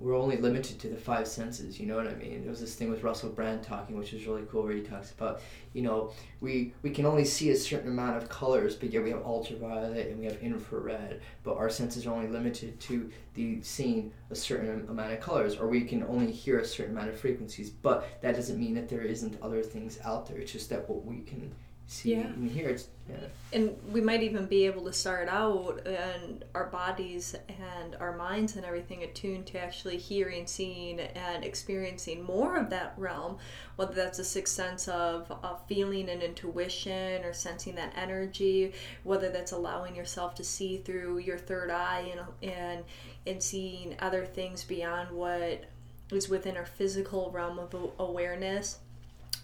we're 0.00 0.16
only 0.16 0.38
limited 0.38 0.78
to 0.80 0.88
the 0.88 0.96
five 0.96 1.28
senses. 1.28 1.78
You 1.78 1.86
know 1.86 1.96
what 1.96 2.06
I 2.06 2.14
mean? 2.14 2.40
There 2.40 2.50
was 2.50 2.60
this 2.60 2.74
thing 2.74 2.90
with 2.90 3.02
Russell 3.02 3.28
Brand 3.28 3.62
talking, 3.62 3.98
which 3.98 4.12
was 4.12 4.26
really 4.26 4.44
cool, 4.50 4.62
where 4.62 4.72
he 4.72 4.80
talks 4.80 5.10
about, 5.12 5.42
you 5.74 5.82
know, 5.82 6.12
we 6.40 6.72
we 6.82 6.90
can 6.90 7.04
only 7.04 7.24
see 7.24 7.50
a 7.50 7.56
certain 7.56 7.90
amount 7.90 8.16
of 8.16 8.28
colors, 8.30 8.74
but 8.74 8.90
yet 8.90 9.04
we 9.04 9.10
have 9.10 9.22
ultraviolet 9.22 10.08
and 10.08 10.18
we 10.18 10.24
have 10.24 10.40
infrared, 10.40 11.20
but 11.44 11.56
our 11.56 11.68
senses 11.68 12.06
are 12.06 12.14
only 12.14 12.28
limited 12.28 12.80
to 12.80 13.10
the 13.34 13.60
seeing 13.60 14.10
a 14.30 14.34
certain 14.34 14.88
amount 14.88 15.12
of 15.12 15.20
colors, 15.20 15.56
or 15.56 15.68
we 15.68 15.82
can 15.82 16.02
only 16.04 16.32
hear 16.32 16.58
a 16.60 16.64
certain 16.64 16.96
amount 16.96 17.10
of 17.10 17.20
frequencies. 17.20 17.68
But 17.68 18.08
that 18.22 18.34
doesn't 18.34 18.58
mean 18.58 18.74
that 18.74 18.88
there 18.88 19.02
isn't 19.02 19.36
other 19.42 19.62
things 19.62 19.98
out 20.02 20.26
there. 20.26 20.38
It's 20.38 20.52
just 20.52 20.70
that 20.70 20.88
what 20.88 21.04
we 21.04 21.20
can 21.20 21.52
see 21.90 22.12
yeah. 22.12 22.20
and 22.20 22.48
hear. 22.48 22.68
It's, 22.68 22.86
yeah. 23.08 23.16
And 23.52 23.76
we 23.90 24.00
might 24.00 24.22
even 24.22 24.46
be 24.46 24.64
able 24.66 24.84
to 24.84 24.92
start 24.92 25.28
out 25.28 25.84
and 25.84 26.44
our 26.54 26.66
bodies 26.66 27.34
and 27.48 27.96
our 27.96 28.16
minds 28.16 28.54
and 28.54 28.64
everything 28.64 29.02
attuned 29.02 29.46
to 29.48 29.58
actually 29.58 29.96
hearing, 29.96 30.46
seeing, 30.46 31.00
and 31.00 31.44
experiencing 31.44 32.22
more 32.22 32.56
of 32.56 32.70
that 32.70 32.94
realm, 32.96 33.38
whether 33.74 33.92
that's 33.92 34.20
a 34.20 34.24
sixth 34.24 34.54
sense 34.54 34.86
of, 34.86 35.32
of 35.42 35.66
feeling 35.66 36.08
and 36.08 36.22
intuition 36.22 37.24
or 37.24 37.32
sensing 37.32 37.74
that 37.74 37.92
energy, 37.96 38.72
whether 39.02 39.28
that's 39.28 39.50
allowing 39.50 39.96
yourself 39.96 40.36
to 40.36 40.44
see 40.44 40.76
through 40.76 41.18
your 41.18 41.38
third 41.38 41.72
eye 41.72 42.12
and, 42.12 42.52
and, 42.52 42.84
and 43.26 43.42
seeing 43.42 43.96
other 43.98 44.24
things 44.24 44.62
beyond 44.62 45.10
what 45.10 45.64
is 46.12 46.28
within 46.28 46.56
our 46.56 46.66
physical 46.66 47.32
realm 47.32 47.58
of 47.58 47.74
awareness 47.98 48.78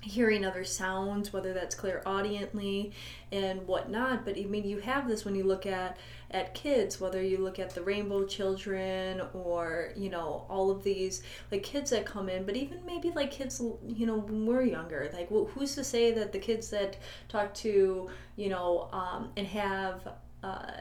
hearing 0.06 0.44
other 0.44 0.64
sounds, 0.64 1.32
whether 1.32 1.52
that's 1.52 1.74
clairaudiently 1.74 2.92
and 3.32 3.66
whatnot. 3.66 4.24
But 4.24 4.38
I 4.38 4.44
mean, 4.44 4.64
you 4.64 4.78
have 4.78 5.08
this 5.08 5.24
when 5.24 5.34
you 5.34 5.44
look 5.44 5.66
at 5.66 5.98
at 6.30 6.54
kids, 6.54 7.00
whether 7.00 7.22
you 7.22 7.38
look 7.38 7.58
at 7.58 7.70
the 7.70 7.82
Rainbow 7.82 8.24
Children 8.24 9.22
or 9.32 9.92
you 9.96 10.08
know 10.08 10.46
all 10.48 10.70
of 10.70 10.82
these 10.82 11.22
like 11.50 11.62
kids 11.62 11.90
that 11.90 12.06
come 12.06 12.28
in, 12.28 12.44
but 12.44 12.56
even 12.56 12.84
maybe 12.86 13.10
like 13.10 13.30
kids, 13.30 13.60
you 13.86 14.06
know, 14.06 14.18
when 14.18 14.46
we're 14.46 14.62
younger, 14.62 15.10
like 15.12 15.28
who's 15.28 15.74
to 15.74 15.84
say 15.84 16.12
that 16.12 16.32
the 16.32 16.38
kids 16.38 16.70
that 16.70 16.96
talk 17.28 17.52
to 17.54 18.08
you 18.36 18.48
know 18.48 18.88
um, 18.92 19.30
and 19.36 19.46
have 19.46 20.08
uh, 20.42 20.72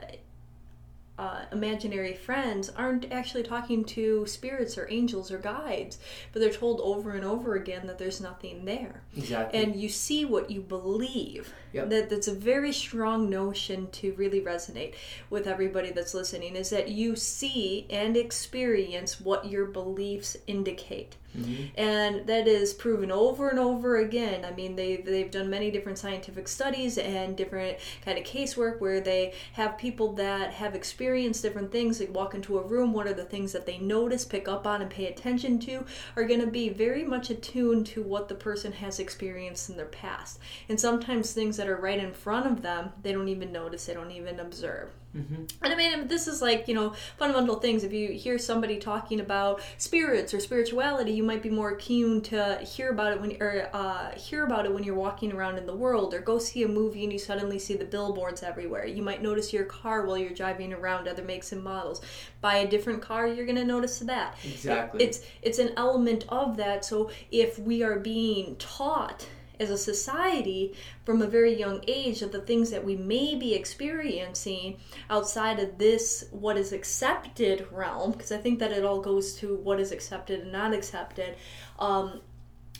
uh, 1.17 1.45
imaginary 1.51 2.13
friends 2.13 2.69
aren't 2.75 3.11
actually 3.11 3.43
talking 3.43 3.85
to 3.85 4.25
spirits 4.25 4.77
or 4.77 4.87
angels 4.89 5.31
or 5.31 5.37
guides, 5.37 5.97
but 6.33 6.41
they're 6.41 6.49
told 6.49 6.81
over 6.81 7.11
and 7.11 7.23
over 7.23 7.55
again 7.55 7.87
that 7.87 7.97
there's 7.97 8.19
nothing 8.19 8.65
there. 8.65 9.01
Exactly. 9.15 9.61
And 9.61 9.75
you 9.75 9.87
see 9.87 10.25
what 10.25 10.51
you 10.51 10.61
believe. 10.61 11.53
Yep. 11.73 11.89
That 11.89 12.09
that's 12.09 12.27
a 12.27 12.33
very 12.33 12.73
strong 12.73 13.29
notion 13.29 13.89
to 13.91 14.13
really 14.13 14.41
resonate 14.41 14.95
with 15.29 15.47
everybody 15.47 15.91
that's 15.91 16.13
listening. 16.13 16.55
Is 16.55 16.69
that 16.69 16.89
you 16.89 17.15
see 17.15 17.85
and 17.89 18.17
experience 18.17 19.21
what 19.21 19.49
your 19.49 19.65
beliefs 19.65 20.35
indicate. 20.47 21.15
Mhm. 21.35 21.69
And 21.75 22.27
that 22.27 22.47
is 22.47 22.73
proven 22.73 23.11
over 23.11 23.49
and 23.49 23.59
over 23.59 23.97
again. 23.97 24.45
I 24.45 24.51
mean, 24.51 24.75
they, 24.75 24.97
they've 24.97 25.29
done 25.31 25.49
many 25.49 25.71
different 25.71 25.97
scientific 25.97 26.47
studies 26.47 26.97
and 26.97 27.35
different 27.35 27.77
kind 28.03 28.17
of 28.17 28.23
casework 28.23 28.79
where 28.79 29.01
they 29.01 29.33
have 29.53 29.77
people 29.77 30.13
that 30.13 30.53
have 30.53 30.75
experienced 30.75 31.41
different 31.41 31.71
things. 31.71 31.97
They 31.97 32.05
walk 32.05 32.33
into 32.33 32.57
a 32.57 32.63
room, 32.63 32.93
what 32.93 33.07
are 33.07 33.13
the 33.13 33.25
things 33.25 33.51
that 33.53 33.65
they 33.65 33.77
notice, 33.77 34.25
pick 34.25 34.47
up 34.47 34.65
on, 34.65 34.81
and 34.81 34.89
pay 34.89 35.07
attention 35.07 35.59
to 35.59 35.85
are 36.15 36.23
going 36.23 36.41
to 36.41 36.47
be 36.47 36.69
very 36.69 37.03
much 37.03 37.29
attuned 37.29 37.85
to 37.87 38.01
what 38.01 38.29
the 38.29 38.35
person 38.35 38.71
has 38.71 38.99
experienced 38.99 39.69
in 39.69 39.77
their 39.77 39.85
past. 39.85 40.39
And 40.69 40.79
sometimes 40.79 41.33
things 41.33 41.57
that 41.57 41.67
are 41.67 41.75
right 41.77 41.99
in 41.99 42.13
front 42.13 42.45
of 42.45 42.61
them, 42.61 42.91
they 43.01 43.11
don't 43.11 43.27
even 43.27 43.51
notice, 43.51 43.85
they 43.85 43.93
don't 43.93 44.11
even 44.11 44.39
observe. 44.39 44.89
Mhm. 45.15 45.49
And 45.61 45.73
I 45.73 45.75
mean, 45.75 46.07
this 46.07 46.27
is 46.27 46.41
like, 46.41 46.67
you 46.67 46.73
know, 46.73 46.93
fundamental 47.17 47.55
things. 47.55 47.83
If 47.83 47.93
you 47.93 48.09
hear 48.09 48.37
somebody 48.37 48.77
talking 48.77 49.21
about 49.21 49.61
spirits 49.77 50.33
or 50.33 50.41
spirituality, 50.41 51.13
you 51.13 51.23
might 51.23 51.41
be 51.41 51.49
more 51.49 51.75
keen 51.75 52.21
to 52.23 52.57
hear 52.57 52.89
about 52.89 53.13
it 53.13 53.21
when, 53.21 53.37
or 53.41 53.69
uh, 53.73 54.11
hear 54.11 54.43
about 54.43 54.65
it 54.65 54.73
when 54.73 54.83
you're 54.83 54.95
walking 54.95 55.31
around 55.31 55.57
in 55.57 55.65
the 55.65 55.75
world, 55.75 56.13
or 56.13 56.19
go 56.19 56.37
see 56.37 56.63
a 56.63 56.67
movie 56.67 57.03
and 57.03 57.13
you 57.13 57.19
suddenly 57.19 57.57
see 57.59 57.75
the 57.75 57.85
billboards 57.85 58.43
everywhere. 58.43 58.85
You 58.85 59.03
might 59.03 59.21
notice 59.23 59.53
your 59.53 59.65
car 59.65 60.05
while 60.05 60.17
you're 60.17 60.31
driving 60.31 60.73
around 60.73 61.07
other 61.07 61.23
makes 61.23 61.53
and 61.53 61.63
models. 61.63 62.01
Buy 62.41 62.57
a 62.57 62.67
different 62.67 63.01
car, 63.01 63.25
you're 63.25 63.45
gonna 63.45 63.63
notice 63.63 63.99
that. 63.99 64.37
Exactly. 64.43 65.03
It's 65.03 65.21
it's 65.41 65.59
an 65.59 65.71
element 65.77 66.25
of 66.27 66.57
that. 66.57 66.83
So 66.83 67.09
if 67.31 67.57
we 67.57 67.83
are 67.83 67.99
being 67.99 68.57
taught 68.57 69.25
as 69.59 69.69
a 69.69 69.77
society 69.77 70.73
from 71.03 71.21
a 71.21 71.27
very 71.27 71.57
young 71.57 71.83
age 71.87 72.21
of 72.21 72.31
the 72.31 72.41
things 72.41 72.69
that 72.71 72.83
we 72.83 72.95
may 72.95 73.35
be 73.35 73.53
experiencing 73.53 74.77
outside 75.09 75.59
of 75.59 75.77
this 75.77 76.25
what 76.31 76.57
is 76.57 76.71
accepted 76.71 77.67
realm 77.71 78.11
because 78.11 78.31
i 78.31 78.37
think 78.37 78.59
that 78.59 78.71
it 78.71 78.85
all 78.85 79.01
goes 79.01 79.35
to 79.35 79.55
what 79.57 79.79
is 79.79 79.91
accepted 79.91 80.41
and 80.41 80.51
not 80.51 80.73
accepted 80.73 81.35
um, 81.79 82.21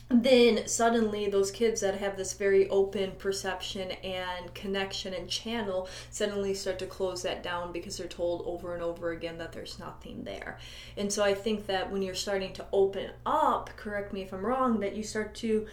then 0.08 0.68
suddenly 0.68 1.28
those 1.28 1.50
kids 1.50 1.80
that 1.80 1.98
have 1.98 2.16
this 2.16 2.34
very 2.34 2.68
open 2.68 3.12
perception 3.18 3.90
and 3.90 4.54
connection 4.54 5.12
and 5.12 5.28
channel 5.28 5.88
suddenly 6.10 6.54
start 6.54 6.78
to 6.78 6.86
close 6.86 7.22
that 7.22 7.42
down 7.42 7.72
because 7.72 7.98
they're 7.98 8.06
told 8.06 8.42
over 8.46 8.74
and 8.74 8.84
over 8.84 9.10
again 9.10 9.36
that 9.38 9.52
there's 9.52 9.80
nothing 9.80 10.22
there. 10.22 10.58
And 10.96 11.12
so 11.12 11.24
i 11.24 11.34
think 11.34 11.66
that 11.66 11.90
when 11.90 12.02
you're 12.02 12.14
starting 12.14 12.52
to 12.54 12.66
open 12.72 13.10
up 13.24 13.70
correct 13.76 14.12
me 14.12 14.22
if 14.22 14.32
i'm 14.32 14.46
wrong 14.46 14.80
that 14.80 14.94
you 14.94 15.02
start 15.02 15.34
to 15.36 15.66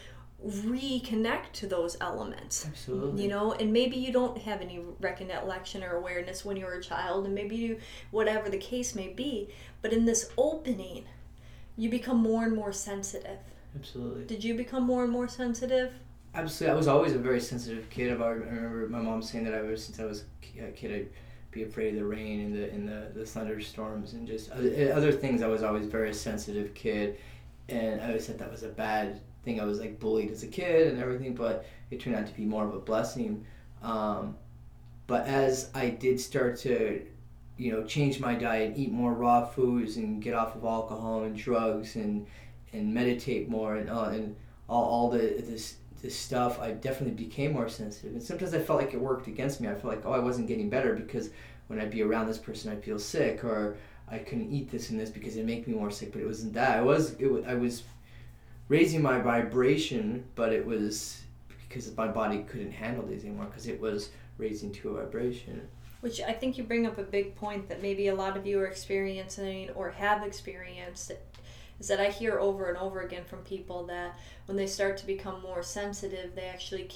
reconnect 0.45 1.51
to 1.53 1.67
those 1.67 1.95
elements 2.01 2.65
Absolutely. 2.67 3.23
you 3.23 3.29
know 3.29 3.53
and 3.53 3.71
maybe 3.71 3.95
you 3.95 4.11
don't 4.11 4.37
have 4.37 4.61
any 4.61 4.79
recollection 4.99 5.83
or 5.83 5.95
awareness 5.95 6.43
when 6.43 6.57
you 6.57 6.65
were 6.65 6.73
a 6.73 6.81
child 6.83 7.25
and 7.25 7.33
maybe 7.33 7.55
you 7.55 7.77
whatever 8.11 8.49
the 8.49 8.57
case 8.57 8.93
may 8.93 9.07
be 9.07 9.49
but 9.81 9.93
in 9.93 10.03
this 10.05 10.29
opening 10.37 11.05
you 11.77 11.89
become 11.89 12.17
more 12.17 12.43
and 12.43 12.55
more 12.55 12.73
sensitive 12.73 13.39
Absolutely. 13.75 14.25
did 14.25 14.43
you 14.43 14.53
become 14.53 14.83
more 14.83 15.03
and 15.03 15.11
more 15.11 15.27
sensitive 15.27 15.93
Absolutely. 16.35 16.73
I 16.73 16.77
was 16.77 16.87
always 16.87 17.13
a 17.13 17.19
very 17.19 17.39
sensitive 17.39 17.89
kid. 17.89 18.09
I 18.19 18.25
remember 18.25 18.87
my 18.89 18.99
mom 18.99 19.21
saying 19.21 19.45
that 19.45 19.53
I 19.53 19.61
was 19.61 19.85
since 19.85 19.99
I 19.99 20.05
was 20.05 20.23
a 20.57 20.71
kid. 20.71 20.91
I'd 20.91 21.09
be 21.51 21.63
afraid 21.63 21.93
of 21.93 21.99
the 21.99 22.05
rain 22.05 22.39
and 22.39 22.55
the 22.55 22.71
and 22.71 22.87
the, 22.87 23.11
the 23.13 23.25
thunderstorms 23.25 24.13
and 24.13 24.27
just 24.27 24.49
other, 24.51 24.93
other 24.95 25.11
things. 25.11 25.43
I 25.43 25.47
was 25.47 25.61
always 25.61 25.85
a 25.85 25.89
very 25.89 26.13
sensitive 26.13 26.73
kid, 26.73 27.19
and 27.69 28.01
I 28.01 28.07
always 28.07 28.25
said 28.25 28.39
that 28.39 28.49
was 28.49 28.63
a 28.63 28.69
bad 28.69 29.21
thing. 29.43 29.59
I 29.59 29.65
was 29.65 29.79
like 29.79 29.99
bullied 29.99 30.31
as 30.31 30.43
a 30.43 30.47
kid 30.47 30.87
and 30.87 31.01
everything, 31.01 31.35
but 31.35 31.65
it 31.91 31.99
turned 31.99 32.15
out 32.15 32.27
to 32.27 32.33
be 32.33 32.45
more 32.45 32.65
of 32.65 32.73
a 32.73 32.79
blessing. 32.79 33.45
Um, 33.81 34.35
but 35.07 35.27
as 35.27 35.69
I 35.73 35.89
did 35.89 36.19
start 36.19 36.57
to, 36.59 37.01
you 37.57 37.71
know, 37.71 37.83
change 37.83 38.19
my 38.19 38.35
diet, 38.35 38.73
eat 38.75 38.91
more 38.91 39.13
raw 39.13 39.45
foods, 39.45 39.97
and 39.97 40.21
get 40.21 40.33
off 40.33 40.55
of 40.55 40.63
alcohol 40.63 41.23
and 41.23 41.35
drugs, 41.35 41.95
and 41.95 42.25
and 42.71 42.93
meditate 42.93 43.49
more, 43.49 43.75
and 43.75 43.89
uh, 43.89 44.05
and 44.05 44.35
all, 44.69 44.83
all 44.83 45.09
the 45.09 45.19
this 45.19 45.75
this 46.01 46.17
stuff, 46.17 46.59
I 46.59 46.71
definitely 46.71 47.15
became 47.23 47.53
more 47.53 47.69
sensitive. 47.69 48.11
And 48.13 48.21
sometimes 48.21 48.53
I 48.53 48.59
felt 48.59 48.79
like 48.79 48.93
it 48.93 48.99
worked 48.99 49.27
against 49.27 49.61
me. 49.61 49.69
I 49.69 49.73
felt 49.73 49.85
like, 49.85 50.05
oh, 50.05 50.11
I 50.11 50.19
wasn't 50.19 50.47
getting 50.47 50.69
better 50.69 50.93
because 50.95 51.29
when 51.67 51.79
I'd 51.79 51.91
be 51.91 52.01
around 52.03 52.27
this 52.27 52.37
person, 52.37 52.71
I'd 52.71 52.83
feel 52.83 52.99
sick, 52.99 53.43
or 53.43 53.77
I 54.09 54.17
couldn't 54.19 54.51
eat 54.51 54.69
this 54.69 54.89
and 54.89 54.99
this 54.99 55.09
because 55.09 55.37
it 55.37 55.45
make 55.45 55.67
me 55.67 55.73
more 55.75 55.91
sick. 55.91 56.11
But 56.11 56.21
it 56.21 56.27
wasn't 56.27 56.53
that. 56.53 56.77
I 56.77 56.81
was 56.81 57.13
it, 57.19 57.27
wa- 57.27 57.47
I 57.47 57.55
was 57.55 57.83
raising 58.67 59.01
my 59.01 59.19
vibration, 59.19 60.23
but 60.35 60.53
it 60.53 60.65
was 60.65 61.21
because 61.67 61.95
my 61.97 62.07
body 62.07 62.43
couldn't 62.43 62.71
handle 62.71 63.05
these 63.05 63.23
anymore 63.23 63.45
because 63.45 63.67
it 63.67 63.79
was 63.79 64.09
raising 64.37 64.71
to 64.71 64.89
a 64.89 65.03
vibration. 65.03 65.67
which 66.01 66.21
i 66.21 66.31
think 66.31 66.57
you 66.57 66.63
bring 66.63 66.85
up 66.85 66.97
a 66.97 67.03
big 67.03 67.35
point 67.35 67.67
that 67.69 67.81
maybe 67.81 68.07
a 68.07 68.15
lot 68.15 68.35
of 68.37 68.45
you 68.45 68.59
are 68.59 68.65
experiencing 68.65 69.69
or 69.71 69.89
have 69.91 70.23
experienced 70.25 71.11
is 71.79 71.87
that 71.87 71.99
i 71.99 72.09
hear 72.09 72.39
over 72.39 72.69
and 72.69 72.77
over 72.77 73.01
again 73.01 73.23
from 73.25 73.39
people 73.39 73.85
that 73.85 74.17
when 74.45 74.57
they 74.57 74.67
start 74.67 74.97
to 74.97 75.05
become 75.05 75.41
more 75.41 75.63
sensitive 75.63 76.35
they 76.35 76.45
actually 76.45 76.89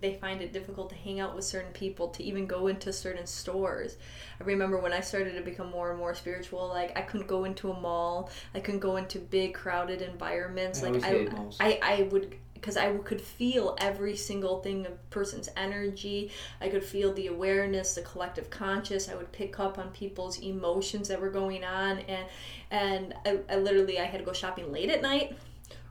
they 0.00 0.14
find 0.14 0.40
it 0.40 0.52
difficult 0.52 0.90
to 0.90 0.96
hang 0.96 1.20
out 1.20 1.34
with 1.34 1.44
certain 1.44 1.72
people 1.72 2.08
to 2.08 2.22
even 2.22 2.46
go 2.46 2.66
into 2.66 2.92
certain 2.92 3.26
stores 3.26 3.96
i 4.40 4.44
remember 4.44 4.78
when 4.78 4.92
i 4.92 5.00
started 5.00 5.34
to 5.34 5.42
become 5.42 5.70
more 5.70 5.90
and 5.90 5.98
more 5.98 6.14
spiritual 6.14 6.68
like 6.68 6.96
i 6.96 7.00
couldn't 7.00 7.26
go 7.26 7.44
into 7.44 7.70
a 7.70 7.80
mall 7.80 8.30
i 8.54 8.60
couldn't 8.60 8.80
go 8.80 8.96
into 8.96 9.18
big 9.18 9.54
crowded 9.54 10.02
environments 10.02 10.82
I 10.82 10.90
like 10.90 11.04
I. 11.04 11.28
I 11.60 11.80
i 11.82 12.02
would 12.10 12.36
because 12.64 12.78
I 12.78 12.96
could 12.96 13.20
feel 13.20 13.76
every 13.78 14.16
single 14.16 14.62
thing, 14.62 14.86
a 14.86 14.90
person's 15.10 15.50
energy. 15.54 16.30
I 16.62 16.70
could 16.70 16.82
feel 16.82 17.12
the 17.12 17.26
awareness, 17.26 17.94
the 17.94 18.00
collective 18.00 18.48
conscious. 18.48 19.10
I 19.10 19.14
would 19.16 19.30
pick 19.32 19.60
up 19.60 19.78
on 19.78 19.90
people's 19.90 20.38
emotions 20.38 21.08
that 21.08 21.20
were 21.20 21.28
going 21.28 21.62
on, 21.62 21.98
and 21.98 22.26
and 22.70 23.14
I, 23.26 23.40
I 23.50 23.56
literally 23.56 24.00
I 24.00 24.04
had 24.04 24.20
to 24.20 24.24
go 24.24 24.32
shopping 24.32 24.72
late 24.72 24.88
at 24.88 25.02
night, 25.02 25.36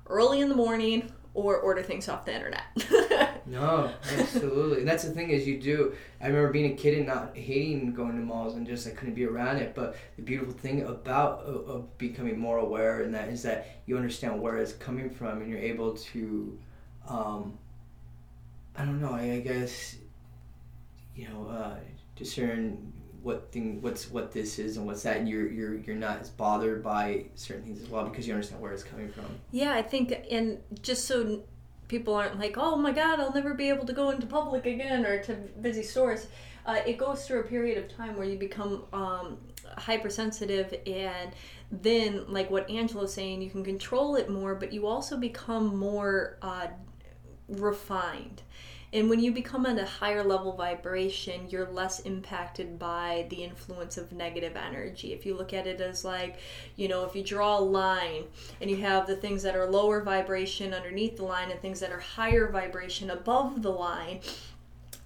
early 0.08 0.42
in 0.42 0.50
the 0.50 0.56
morning, 0.56 1.12
or 1.36 1.58
order 1.58 1.84
things 1.84 2.10
off 2.10 2.26
the 2.26 2.34
internet. 2.34 2.64
No, 3.46 3.92
absolutely. 4.18 4.80
and 4.80 4.88
that's 4.88 5.04
the 5.04 5.12
thing 5.12 5.30
is 5.30 5.48
you 5.48 5.60
do. 5.60 5.94
I 6.22 6.28
remember 6.28 6.52
being 6.52 6.74
a 6.74 6.76
kid 6.76 6.98
and 6.98 7.08
not 7.08 7.36
hating 7.36 7.94
going 7.94 8.16
to 8.16 8.22
malls 8.22 8.56
and 8.56 8.66
just 8.66 8.88
I 8.88 8.92
couldn't 8.92 9.16
be 9.16 9.26
around 9.26 9.58
it. 9.58 9.76
But 9.76 9.96
the 10.16 10.22
beautiful 10.22 10.54
thing 10.54 10.84
about 10.84 11.46
uh, 11.46 11.80
becoming 11.98 12.40
more 12.40 12.58
aware 12.58 13.02
and 13.02 13.14
that 13.14 13.30
is 13.30 13.44
that 13.44 13.82
you 13.86 13.98
understand 13.98 14.42
where 14.42 14.58
it's 14.58 14.74
coming 14.74 15.10
from 15.10 15.42
and 15.42 15.50
you're 15.50 15.60
able 15.60 15.94
to, 15.94 16.58
um, 17.08 17.58
I 18.76 18.86
don't 18.86 19.02
know. 19.02 19.14
I, 19.14 19.34
I 19.34 19.40
guess, 19.40 19.98
you 21.16 21.28
know, 21.28 21.48
uh, 21.48 21.76
discern 22.16 22.94
what 23.22 23.52
thing, 23.52 23.82
what's 23.82 24.12
what 24.12 24.32
this 24.32 24.60
is 24.60 24.78
and 24.78 24.86
what's 24.86 25.04
that, 25.04 25.18
and 25.18 25.30
you're 25.30 25.50
you're 25.50 25.76
you're 25.76 25.96
not 25.96 26.20
as 26.20 26.30
bothered 26.30 26.84
by 26.84 27.26
certain 27.36 27.64
things 27.64 27.82
as 27.82 27.88
well 27.88 28.04
because 28.04 28.28
you 28.28 28.34
understand 28.34 28.62
where 28.62 28.74
it's 28.74 28.84
coming 28.84 29.10
from. 29.10 29.26
Yeah, 29.52 29.74
I 29.74 29.82
think, 29.82 30.14
and 30.30 30.60
just 30.82 31.06
so 31.06 31.44
people 31.88 32.16
aren't 32.16 32.40
like, 32.40 32.58
oh 32.58 32.76
my 32.76 32.92
god, 32.92 33.20
I'll 33.20 33.34
never 33.34 33.54
be 33.54 33.70
able 33.70 33.86
to 33.86 33.94
go 33.94 34.10
into 34.10 34.26
public 34.26 34.66
again 34.66 35.06
or 35.06 35.22
to 35.24 35.34
busy 35.34 35.84
stores. 35.84 36.28
Uh, 36.66 36.80
it 36.88 36.98
goes 36.98 37.28
through 37.28 37.42
a 37.42 37.44
period 37.44 37.78
of 37.78 37.96
time 37.96 38.16
where 38.16 38.26
you 38.26 38.38
become 38.38 38.84
um, 38.94 39.38
hypersensitive, 39.78 40.74
and 40.88 41.32
then, 41.72 42.24
like 42.28 42.50
what 42.50 42.70
Angelo's 42.70 43.14
saying, 43.14 43.42
you 43.42 43.50
can 43.50 43.64
control 43.64 44.16
it 44.16 44.30
more, 44.30 44.56
but 44.56 44.72
you 44.72 44.88
also 44.88 45.18
become 45.18 45.76
more 45.76 46.38
uh, 46.42 46.68
refined. 47.50 48.44
And 48.94 49.10
when 49.10 49.20
you 49.20 49.32
become 49.32 49.66
at 49.66 49.80
a 49.80 49.86
higher 49.86 50.24
level 50.24 50.54
vibration, 50.54 51.50
you're 51.50 51.70
less 51.70 52.02
impacted 52.02 52.78
by 52.78 53.26
the 53.32 53.44
influence 53.44 53.98
of 53.98 54.12
negative 54.12 54.56
energy. 54.56 55.14
If 55.14 55.26
you 55.26 55.36
look 55.36 55.52
at 55.52 55.66
it 55.66 55.82
as 55.82 56.06
like, 56.06 56.38
you 56.76 56.88
know, 56.88 57.04
if 57.04 57.16
you 57.16 57.24
draw 57.24 57.58
a 57.58 57.60
line 57.60 58.26
and 58.62 58.70
you 58.70 58.78
have 58.78 59.08
the 59.08 59.16
things 59.16 59.42
that 59.44 59.56
are 59.56 59.66
lower 59.66 60.02
vibration 60.02 60.76
underneath 60.76 61.18
the 61.18 61.24
line 61.24 61.50
and 61.50 61.60
things 61.60 61.80
that 61.80 61.92
are 61.92 62.00
higher 62.00 62.52
vibration 62.52 63.10
above 63.10 63.64
the 63.64 63.72
line, 63.72 64.20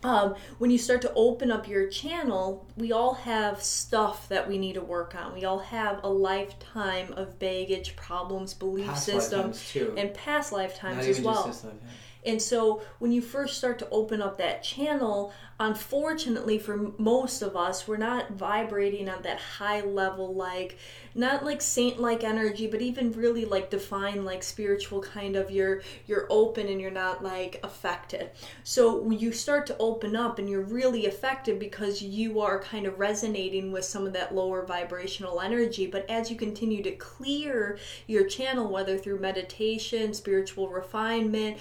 um, 0.03 0.35
when 0.57 0.69
you 0.69 0.77
start 0.77 1.01
to 1.03 1.13
open 1.15 1.49
up 1.49 1.67
your 1.67 1.87
channel, 1.87 2.67
we 2.75 2.91
all 2.91 3.15
have 3.15 3.63
stuff 3.63 4.27
that 4.29 4.47
we 4.47 4.57
need 4.57 4.73
to 4.73 4.81
work 4.81 5.15
on. 5.15 5.33
We 5.33 5.45
all 5.45 5.59
have 5.59 6.03
a 6.03 6.09
lifetime 6.09 7.13
of 7.13 7.39
baggage, 7.39 7.95
problems, 7.95 8.53
belief 8.53 8.87
Past 8.87 9.05
systems, 9.05 9.69
too. 9.69 9.95
and 9.97 10.13
past 10.13 10.51
lifetimes 10.51 11.07
as 11.07 11.21
well 11.21 11.45
just 11.45 11.63
lifetime. 11.63 11.81
And 12.27 12.41
so 12.41 12.81
when 12.99 13.11
you 13.11 13.21
first 13.21 13.57
start 13.57 13.79
to 13.79 13.89
open 13.89 14.21
up 14.21 14.37
that 14.37 14.61
channel, 14.61 15.33
unfortunately 15.59 16.59
for 16.59 16.91
most 16.97 17.41
of 17.41 17.55
us, 17.55 17.87
we're 17.87 17.97
not 17.97 18.31
vibrating 18.31 19.09
on 19.09 19.23
that 19.23 19.39
high 19.39 19.81
level, 19.81 20.35
like 20.35 20.77
not 21.15 21.43
like 21.43 21.61
saint 21.61 21.99
like 21.99 22.23
energy, 22.23 22.67
but 22.67 22.81
even 22.81 23.11
really 23.13 23.43
like 23.43 23.71
defined 23.71 24.23
like 24.23 24.43
spiritual 24.43 25.01
kind 25.01 25.35
of 25.35 25.49
you're 25.49 25.81
you're 26.05 26.27
open 26.29 26.67
and 26.67 26.79
you're 26.79 26.91
not 26.91 27.23
like 27.23 27.59
affected. 27.63 28.29
So 28.63 29.09
you 29.09 29.31
start 29.31 29.65
to 29.67 29.77
open 29.79 30.15
up 30.15 30.37
and 30.37 30.47
you're 30.47 30.61
really 30.61 31.07
effective 31.07 31.57
because 31.57 32.03
you 32.03 32.39
are 32.39 32.59
kind 32.61 32.85
of 32.85 32.99
resonating 32.99 33.71
with 33.71 33.83
some 33.83 34.05
of 34.05 34.13
that 34.13 34.35
lower 34.35 34.63
vibrational 34.63 35.41
energy. 35.41 35.87
But 35.87 36.07
as 36.07 36.29
you 36.29 36.37
continue 36.37 36.83
to 36.83 36.91
clear 36.91 37.79
your 38.05 38.27
channel, 38.27 38.71
whether 38.71 38.97
through 38.97 39.19
meditation, 39.19 40.13
spiritual 40.13 40.69
refinement, 40.69 41.57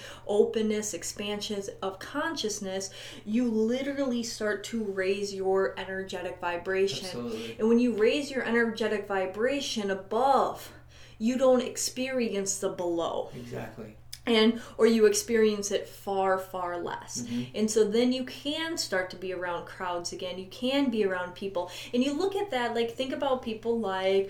openness, 0.57 0.93
expansions 0.93 1.69
of 1.81 1.99
consciousness, 1.99 2.89
you 3.25 3.49
literally 3.49 4.23
start 4.23 4.63
to 4.65 4.83
raise 4.83 5.33
your 5.33 5.75
energetic 5.79 6.39
vibration. 6.39 7.05
Absolutely. 7.05 7.55
And 7.59 7.67
when 7.69 7.79
you 7.79 7.93
raise 7.93 8.31
your 8.31 8.43
energetic 8.43 9.07
vibration 9.07 9.91
above, 9.91 10.71
you 11.19 11.37
don't 11.37 11.61
experience 11.61 12.57
the 12.59 12.69
below 12.69 13.29
Exactly. 13.35 13.95
and 14.27 14.61
or 14.77 14.85
you 14.85 15.05
experience 15.07 15.71
it 15.71 15.87
far 15.87 16.37
far 16.37 16.77
less 16.79 17.23
Mm-hmm. 17.23 17.57
and 17.57 17.71
so 17.71 17.83
then 17.85 18.11
you 18.13 18.23
can 18.23 18.77
start 18.77 19.09
to 19.09 19.15
be 19.15 19.33
around 19.33 19.65
crowds 19.65 20.13
again 20.13 20.37
you 20.37 20.45
can 20.45 20.91
be 20.91 21.03
around 21.05 21.33
people 21.33 21.71
and 21.91 22.03
you 22.03 22.13
look 22.13 22.35
at 22.35 22.51
that 22.51 22.75
like 22.75 22.91
think 22.91 23.13
about 23.13 23.41
people 23.41 23.79
like 23.79 24.29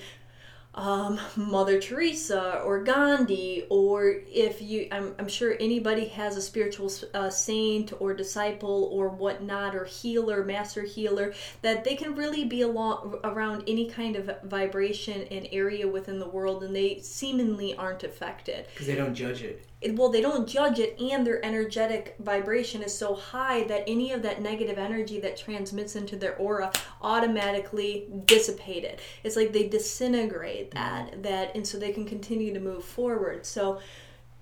um, 0.78 1.20
Mother 1.36 1.82
Teresa 1.82 2.62
or 2.64 2.84
Gandhi, 2.84 3.66
or 3.70 4.22
if 4.28 4.62
you, 4.62 4.88
I'm, 4.92 5.16
I'm 5.18 5.28
sure 5.28 5.58
anybody 5.60 6.06
has 6.10 6.38
a 6.38 6.42
spiritual 6.42 6.92
uh, 7.16 7.32
saint 7.32 7.92
or 8.00 8.14
disciple 8.14 8.90
or 8.94 9.10
whatnot, 9.10 9.76
or 9.76 9.86
healer, 9.86 10.46
master 10.46 10.84
healer, 10.84 11.34
that 11.64 11.84
they 11.84 11.96
can 11.96 12.16
really 12.16 12.46
be 12.46 12.62
along, 12.62 13.20
around 13.24 13.64
any 13.68 13.90
kind 13.90 14.16
of 14.16 14.30
vibration 14.44 15.24
and 15.32 15.48
area 15.52 15.88
within 15.88 16.20
the 16.20 16.30
world, 16.30 16.64
and 16.64 16.76
they 16.76 17.00
seemingly 17.02 17.76
aren't 17.76 18.04
affected 18.04 18.68
Because 18.72 18.88
they 18.88 18.96
don't 18.96 19.16
judge 19.16 19.42
it. 19.42 19.68
It, 19.80 19.96
well 19.96 20.10
they 20.10 20.22
don't 20.22 20.48
judge 20.48 20.80
it 20.80 21.00
and 21.00 21.26
their 21.26 21.44
energetic 21.46 22.16
vibration 22.20 22.82
is 22.82 22.98
so 22.98 23.14
high 23.14 23.64
that 23.66 23.84
any 23.88 24.12
of 24.12 24.24
that 24.24 24.42
negative 24.42 24.78
energy 24.78 25.20
that 25.20 25.38
transmits 25.38 25.96
into 25.96 26.16
their 26.16 26.36
aura 26.38 26.72
automatically 27.02 28.08
dissipated. 28.26 29.00
It's 29.24 29.36
like 29.36 29.54
they 29.54 29.68
disintegrate 29.68 30.72
that 30.72 31.12
mm-hmm. 31.12 31.22
that 31.24 31.56
and 31.56 31.66
so 31.66 31.78
they 31.78 31.92
can 31.92 32.06
continue 32.06 32.54
to 32.54 32.60
move 32.60 32.84
forward. 32.84 33.46
So 33.46 33.80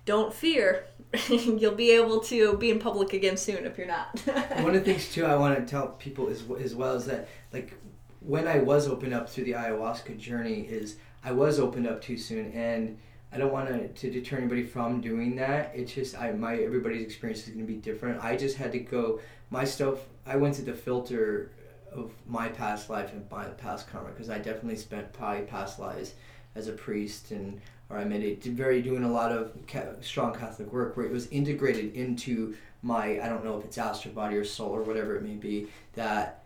don't 0.05 0.33
fear. 0.33 0.85
You'll 1.29 1.75
be 1.75 1.91
able 1.91 2.19
to 2.21 2.55
be 2.57 2.69
in 2.69 2.79
public 2.79 3.13
again 3.13 3.37
soon 3.37 3.65
if 3.65 3.77
you're 3.77 3.87
not. 3.87 4.19
One 4.61 4.75
of 4.75 4.85
the 4.85 4.93
things 4.93 5.11
too 5.11 5.25
I 5.25 5.35
want 5.35 5.57
to 5.57 5.65
tell 5.65 5.89
people 5.89 6.27
is 6.27 6.43
as 6.61 6.75
well 6.75 6.95
is 6.95 7.05
that 7.05 7.27
like 7.51 7.73
when 8.21 8.47
I 8.47 8.59
was 8.59 8.87
opened 8.87 9.13
up 9.13 9.29
through 9.29 9.43
the 9.43 9.51
ayahuasca 9.51 10.17
journey 10.17 10.61
is 10.61 10.95
I 11.23 11.33
was 11.33 11.59
opened 11.59 11.87
up 11.87 12.01
too 12.01 12.17
soon 12.17 12.51
and 12.53 12.97
I 13.35 13.37
don't 13.37 13.51
want 13.51 13.67
to, 13.67 13.87
to 13.89 14.09
deter 14.09 14.37
anybody 14.37 14.63
from 14.63 15.01
doing 15.01 15.35
that. 15.35 15.73
It's 15.75 15.93
just 15.93 16.15
I 16.15 16.31
my 16.31 16.55
everybody's 16.55 17.03
experience 17.03 17.41
is 17.41 17.49
going 17.49 17.67
to 17.67 17.71
be 17.71 17.79
different. 17.79 18.23
I 18.23 18.37
just 18.37 18.55
had 18.55 18.71
to 18.71 18.79
go 18.79 19.19
my 19.49 19.65
stuff. 19.65 19.99
I 20.25 20.37
went 20.37 20.55
to 20.55 20.61
the 20.61 20.73
filter 20.73 21.51
of 21.91 22.11
my 22.25 22.47
past 22.47 22.89
life 22.89 23.11
and 23.11 23.29
my 23.29 23.45
past 23.45 23.89
karma 23.89 24.09
because 24.09 24.29
I 24.29 24.37
definitely 24.37 24.77
spent 24.77 25.11
probably 25.11 25.43
past 25.43 25.79
lives 25.79 26.13
as 26.55 26.69
a 26.69 26.71
priest 26.71 27.31
and 27.31 27.59
or 27.89 27.97
I 27.97 28.05
made 28.05 28.23
it 28.23 28.43
very 28.45 28.81
doing 28.81 29.03
a 29.03 29.11
lot 29.11 29.33
of 29.33 29.51
ca- 29.67 29.99
strong 29.99 30.33
Catholic 30.33 30.71
work 30.71 30.95
where 30.95 31.05
it 31.05 31.11
was 31.11 31.27
integrated 31.27 31.93
into 31.93 32.55
my 32.83 33.19
I 33.19 33.27
don't 33.27 33.43
know 33.43 33.59
if 33.59 33.65
it's 33.65 33.77
astral 33.77 34.13
body 34.13 34.37
or 34.37 34.45
soul 34.45 34.71
or 34.71 34.81
whatever 34.81 35.17
it 35.17 35.23
may 35.23 35.35
be 35.35 35.67
that 35.93 36.45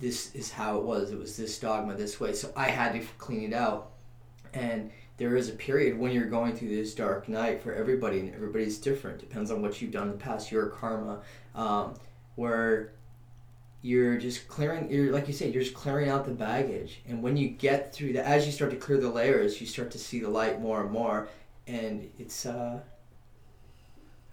this 0.00 0.34
is 0.34 0.52
how 0.52 0.76
it 0.76 0.82
was. 0.82 1.12
It 1.12 1.18
was 1.18 1.34
this 1.38 1.58
dogma 1.58 1.94
this 1.94 2.20
way. 2.20 2.34
So 2.34 2.52
I 2.54 2.68
had 2.68 2.92
to 2.92 3.00
clean 3.16 3.42
it 3.42 3.54
out 3.54 3.92
and 4.52 4.90
there 5.18 5.36
is 5.36 5.48
a 5.48 5.52
period 5.52 5.98
when 5.98 6.12
you're 6.12 6.26
going 6.26 6.56
through 6.56 6.68
this 6.68 6.94
dark 6.94 7.28
night 7.28 7.62
for 7.62 7.72
everybody, 7.72 8.20
and 8.20 8.34
everybody's 8.34 8.78
different. 8.78 9.18
Depends 9.18 9.50
on 9.50 9.62
what 9.62 9.80
you've 9.80 9.92
done 9.92 10.08
in 10.08 10.12
the 10.12 10.18
past, 10.18 10.52
your 10.52 10.66
karma, 10.66 11.20
um, 11.54 11.94
where 12.34 12.92
you're 13.82 14.18
just 14.18 14.46
clearing. 14.48 14.90
You're 14.90 15.12
like 15.12 15.26
you 15.26 15.34
said, 15.34 15.54
you're 15.54 15.62
just 15.62 15.74
clearing 15.74 16.10
out 16.10 16.24
the 16.24 16.32
baggage. 16.32 17.00
And 17.08 17.22
when 17.22 17.36
you 17.36 17.48
get 17.48 17.94
through 17.94 18.12
that, 18.14 18.26
as 18.26 18.46
you 18.46 18.52
start 18.52 18.70
to 18.72 18.76
clear 18.76 18.98
the 18.98 19.08
layers, 19.08 19.60
you 19.60 19.66
start 19.66 19.90
to 19.92 19.98
see 19.98 20.20
the 20.20 20.28
light 20.28 20.60
more 20.60 20.82
and 20.82 20.90
more, 20.90 21.28
and 21.66 22.10
it's 22.18 22.44
uh, 22.44 22.80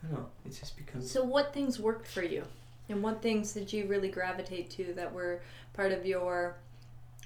I 0.04 0.08
don't 0.08 0.20
know. 0.20 0.26
It 0.46 0.50
just 0.60 0.76
becomes. 0.76 1.10
so 1.10 1.24
what 1.24 1.54
things 1.54 1.80
worked 1.80 2.08
for 2.08 2.24
you 2.24 2.44
and 2.90 3.02
what 3.02 3.22
things 3.22 3.54
did 3.54 3.72
you 3.72 3.86
really 3.88 4.10
gravitate 4.10 4.70
to 4.72 4.94
that 4.96 5.14
were 5.14 5.42
part 5.74 5.92
of 5.92 6.06
your 6.06 6.58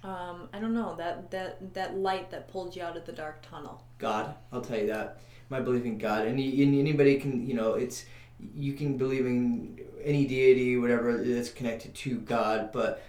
um, 0.03 0.49
I 0.53 0.59
don't 0.59 0.73
know 0.73 0.95
that 0.97 1.31
that 1.31 1.73
that 1.73 1.97
light 1.97 2.29
that 2.31 2.47
pulled 2.47 2.75
you 2.75 2.83
out 2.83 2.97
of 2.97 3.05
the 3.05 3.11
dark 3.11 3.41
tunnel. 3.41 3.83
God. 3.97 4.35
I'll 4.51 4.61
tell 4.61 4.77
you 4.77 4.87
that. 4.87 5.19
My 5.49 5.59
belief 5.59 5.85
in 5.85 5.97
God. 5.97 6.27
And 6.27 6.39
anybody 6.39 7.19
can, 7.19 7.47
you 7.47 7.55
know, 7.55 7.73
it's 7.73 8.05
you 8.39 8.73
can 8.73 8.97
believe 8.97 9.25
in 9.25 9.79
any 10.03 10.27
deity, 10.27 10.77
whatever 10.77 11.17
that's 11.17 11.49
connected 11.49 11.95
to 11.95 12.17
God. 12.19 12.71
But 12.71 13.01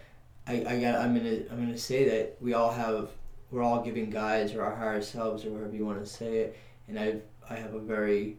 I, 0.46 0.64
I 0.66 0.81
got. 0.81 0.96
I'm 0.96 1.14
gonna. 1.14 1.40
I'm 1.51 1.61
gonna 1.61 1.79
say 1.79 2.09
that 2.09 2.37
we 2.40 2.55
all 2.55 2.72
have. 2.72 3.11
We're 3.51 3.62
all 3.62 3.83
giving 3.83 4.11
guides 4.11 4.55
or 4.55 4.62
our 4.62 4.77
higher 4.77 5.03
selves 5.03 5.44
or 5.44 5.51
whatever 5.51 5.74
you 5.74 5.87
want 5.87 6.01
to 6.01 6.07
say 6.07 6.38
it. 6.38 6.59
And 6.88 6.98
I. 6.98 7.16
I 7.51 7.55
have 7.55 7.74
a 7.74 7.81
very. 7.81 8.37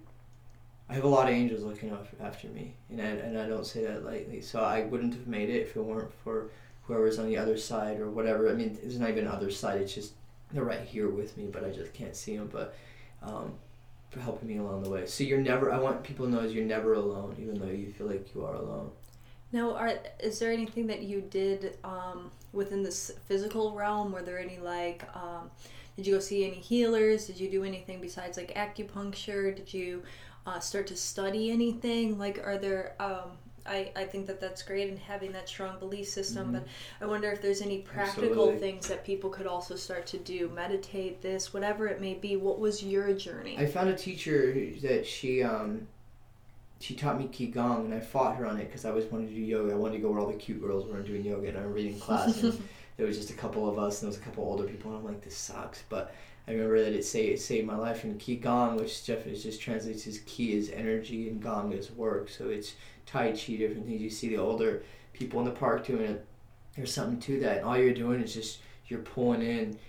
I 0.88 0.94
have 0.94 1.04
a 1.04 1.08
lot 1.08 1.30
of 1.30 1.36
angels 1.36 1.64
looking 1.64 1.92
after, 1.92 2.16
after 2.20 2.48
me, 2.48 2.74
and 2.90 3.00
I, 3.00 3.06
and 3.06 3.38
I 3.38 3.48
don't 3.48 3.66
say 3.66 3.86
that 3.86 4.04
lightly. 4.04 4.42
So 4.42 4.62
I 4.64 4.86
wouldn't 4.86 5.14
have 5.14 5.28
made 5.28 5.50
it 5.50 5.62
if 5.62 5.76
it 5.76 5.82
weren't 5.82 6.12
for 6.24 6.50
whoever's 6.90 7.20
on 7.20 7.28
the 7.28 7.38
other 7.38 7.56
side 7.56 8.00
or 8.00 8.10
whatever. 8.10 8.50
I 8.50 8.54
mean, 8.54 8.78
there's 8.82 9.00
not 9.00 9.12
even 9.12 9.28
other 9.28 9.52
side. 9.52 9.80
It's 9.80 9.94
just 9.94 10.14
they're 10.52 10.64
right 10.64 10.82
here 10.82 11.08
with 11.08 11.38
me, 11.38 11.46
but 11.46 11.64
I 11.64 11.70
just 11.70 11.94
can't 11.94 12.16
see 12.16 12.36
them. 12.36 12.50
But 12.52 12.76
um, 13.22 13.54
for 14.10 14.20
helping 14.20 14.50
me 14.50 14.58
along 14.58 14.84
the 14.84 14.90
way. 14.90 15.06
So 15.06 15.24
you're 15.24 15.40
never. 15.40 15.72
I 15.72 15.80
want 15.80 16.04
people 16.04 16.26
to 16.26 16.32
know 16.32 16.42
you're 16.42 16.66
never 16.66 16.94
alone, 16.94 17.36
even 17.40 17.60
though 17.60 17.68
you 17.68 17.94
feel 17.94 18.08
like 18.08 18.34
you 18.34 18.44
are 18.44 18.56
alone. 18.56 18.90
Now, 19.52 19.76
are, 19.76 19.94
is 20.20 20.40
there 20.40 20.52
anything 20.52 20.88
that 20.88 21.04
you 21.04 21.22
did 21.22 21.78
um, 21.84 22.32
within 22.54 22.84
this 22.84 23.12
physical 23.28 23.74
realm? 23.74 24.12
Were 24.12 24.22
there 24.22 24.40
any 24.40 24.58
like, 24.58 25.04
um, 25.16 25.50
did 25.96 26.08
you 26.08 26.16
go 26.16 26.20
see 26.20 26.46
any 26.46 26.60
healers? 26.60 27.28
Did 27.28 27.40
you 27.40 27.50
do 27.50 27.64
anything 27.64 28.02
besides 28.02 28.36
like 28.38 28.54
acupuncture? 28.56 29.56
Did 29.56 29.72
you 29.72 30.04
uh, 30.48 30.60
start 30.60 30.88
to 30.88 30.96
study 30.96 31.52
anything? 31.52 32.18
Like, 32.18 32.40
are 32.44 32.58
there? 32.58 32.96
Um, 33.00 33.38
I, 33.70 33.92
I 33.96 34.04
think 34.04 34.26
that 34.28 34.42
that's 34.42 34.64
great 34.64 34.90
and 34.90 34.98
having 34.98 35.32
that 35.34 35.48
strong 35.48 35.78
belief 35.78 36.08
system, 36.08 36.52
but 36.52 36.64
I 37.00 37.06
wonder 37.06 37.32
if 37.32 37.42
there's 37.42 37.62
any 37.62 37.80
practical 37.80 38.30
Absolutely. 38.30 38.58
things 38.58 38.88
that 38.88 39.06
people 39.06 39.30
could 39.30 39.46
also 39.46 39.76
start 39.76 40.08
to 40.08 40.18
do, 40.18 40.50
meditate, 40.50 41.22
this, 41.22 41.54
whatever 41.54 41.88
it 41.88 42.02
may 42.02 42.16
be. 42.16 42.36
What 42.36 42.60
was 42.60 42.84
your 42.84 43.14
journey? 43.14 43.58
I 43.58 43.68
found 43.68 43.90
a 43.90 43.96
teacher 43.96 44.54
that 44.82 45.06
she 45.06 45.44
um, 45.44 45.88
she 46.80 46.96
taught 46.96 47.20
me 47.20 47.28
qigong, 47.28 47.86
and 47.86 47.94
I 47.94 48.00
fought 48.00 48.38
her 48.38 48.46
on 48.46 48.58
it 48.58 48.66
because 48.66 48.86
I 48.86 48.90
always 48.90 49.06
wanted 49.06 49.30
to 49.30 49.36
do 49.36 49.42
yoga. 49.42 49.74
I 49.74 49.78
wanted 49.78 49.98
to 49.98 50.02
go 50.02 50.12
where 50.12 50.20
all 50.20 50.32
the 50.32 50.38
cute 50.38 50.62
girls 50.62 50.86
were 50.86 51.02
doing 51.02 51.24
yoga, 51.24 51.50
and 51.50 51.58
I'm 51.58 51.72
reading 51.72 52.00
class, 52.00 52.42
and 52.42 52.62
there 53.00 53.08
was 53.08 53.16
just 53.16 53.30
a 53.30 53.34
couple 53.34 53.70
of 53.70 53.80
us, 53.80 54.02
and 54.02 54.12
there 54.12 54.18
was 54.18 54.22
a 54.22 54.26
couple 54.26 54.44
older 54.44 54.66
people, 54.66 54.92
and 54.92 55.00
I'm 55.00 55.06
like, 55.06 55.22
this 55.22 55.38
sucks. 55.38 55.84
But 55.88 56.14
I 56.50 56.52
remember 56.52 56.84
that 56.84 56.92
it 56.92 57.06
saved, 57.06 57.36
it 57.36 57.42
saved 57.42 57.66
my 57.66 57.78
life. 57.78 58.04
And 58.04 58.20
qigong, 58.20 58.78
which 58.78 59.06
Jeff 59.06 59.26
is 59.26 59.42
just 59.42 59.62
translates 59.62 60.06
as 60.06 60.20
ki 60.26 60.52
is 60.58 60.70
energy 60.70 61.30
and 61.30 61.42
gong 61.42 61.72
is 61.72 61.92
work, 61.92 62.28
so 62.28 62.50
it's 62.50 62.74
tai 63.06 63.32
chi, 63.32 63.56
different 63.56 63.86
things. 63.86 64.02
You 64.02 64.10
see 64.10 64.28
the 64.28 64.38
older 64.38 64.84
people 65.14 65.40
in 65.40 65.46
the 65.46 65.52
park 65.52 65.88
doing 65.88 66.02
it. 66.02 66.26
There's 66.76 66.94
something 66.94 67.22
to 67.22 67.40
that, 67.40 67.60
and 67.60 67.66
all 67.66 67.78
you're 67.78 67.94
doing 67.94 68.22
is 68.22 68.34
just 68.34 68.60
you're 68.88 69.00
pulling 69.00 69.44
in 69.44 69.80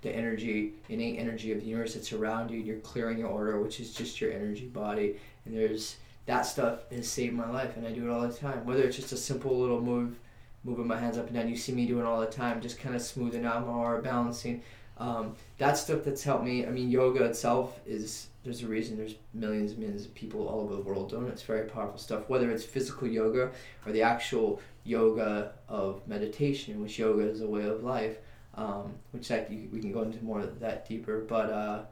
the 0.00 0.10
energy, 0.10 0.72
innate 0.88 1.18
energy 1.18 1.52
of 1.52 1.60
the 1.60 1.66
universe 1.66 1.92
that's 1.92 2.14
around 2.14 2.50
you. 2.50 2.60
You're 2.60 2.78
clearing 2.78 3.18
your 3.18 3.28
aura, 3.28 3.60
which 3.62 3.78
is 3.78 3.92
just 3.92 4.22
your 4.22 4.32
energy 4.32 4.68
body. 4.68 5.16
And 5.44 5.54
there's 5.54 5.96
that 6.24 6.46
stuff 6.46 6.90
has 6.90 7.06
saved 7.06 7.34
my 7.34 7.50
life, 7.50 7.76
and 7.76 7.86
I 7.86 7.92
do 7.92 8.08
it 8.08 8.10
all 8.10 8.26
the 8.26 8.32
time. 8.32 8.64
Whether 8.64 8.84
it's 8.84 8.96
just 8.96 9.12
a 9.12 9.18
simple 9.18 9.58
little 9.58 9.82
move, 9.82 10.16
moving 10.64 10.86
my 10.86 10.98
hands 10.98 11.18
up 11.18 11.26
and 11.26 11.34
down. 11.34 11.48
You 11.48 11.56
see 11.56 11.72
me 11.72 11.86
doing 11.86 12.04
all 12.06 12.20
the 12.20 12.26
time, 12.26 12.60
just 12.60 12.78
kind 12.78 12.94
of 12.94 13.02
smoothing 13.02 13.44
out 13.44 13.66
aura, 13.66 14.00
balancing. 14.02 14.62
Um, 14.98 15.34
that 15.58 15.76
stuff 15.78 16.04
that's 16.04 16.22
helped 16.22 16.44
me. 16.44 16.66
I 16.66 16.70
mean, 16.70 16.90
yoga 16.90 17.24
itself 17.24 17.80
is 17.86 18.28
there's 18.44 18.62
a 18.62 18.66
reason 18.66 18.96
there's 18.96 19.14
millions 19.34 19.72
and 19.72 19.80
millions 19.80 20.04
of 20.04 20.14
people 20.14 20.46
all 20.48 20.60
over 20.60 20.74
the 20.76 20.82
world 20.82 21.10
doing 21.10 21.26
it. 21.26 21.30
It's 21.30 21.42
very 21.42 21.66
powerful 21.68 21.98
stuff. 21.98 22.28
Whether 22.28 22.50
it's 22.50 22.64
physical 22.64 23.08
yoga 23.08 23.50
or 23.86 23.92
the 23.92 24.02
actual 24.02 24.60
yoga 24.84 25.52
of 25.68 26.06
meditation, 26.06 26.80
which 26.82 26.98
yoga 26.98 27.22
is 27.28 27.40
a 27.40 27.46
way 27.46 27.64
of 27.64 27.82
life 27.82 28.18
um, 28.54 28.92
which 29.12 29.28
that 29.28 29.48
we 29.50 29.80
can 29.80 29.92
go 29.92 30.02
into 30.02 30.22
more 30.24 30.40
of 30.40 30.60
that 30.60 30.86
deeper. 30.86 31.20
But 31.26 31.50
uh, 31.50 31.82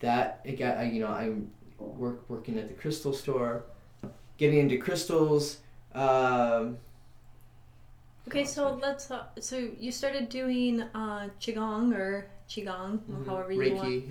that 0.00 0.40
again, 0.44 0.76
I- 0.78 0.90
you 0.90 1.00
know 1.00 1.08
I'm 1.08 1.50
work 1.78 2.24
working 2.28 2.58
at 2.58 2.68
the 2.68 2.74
crystal 2.74 3.12
store, 3.12 3.64
getting 4.38 4.58
into 4.60 4.78
crystals. 4.78 5.58
Um, 5.94 6.78
Okay, 8.28 8.44
so 8.44 8.78
let's. 8.80 9.10
Uh, 9.10 9.24
so 9.40 9.56
you 9.78 9.92
started 9.92 10.28
doing 10.28 10.80
uh, 10.94 11.28
qigong 11.40 11.94
or 11.94 12.26
qigong, 12.48 13.00
Mhm. 13.00 13.26
however 13.26 13.52
you 13.52 13.74
want. 13.74 14.04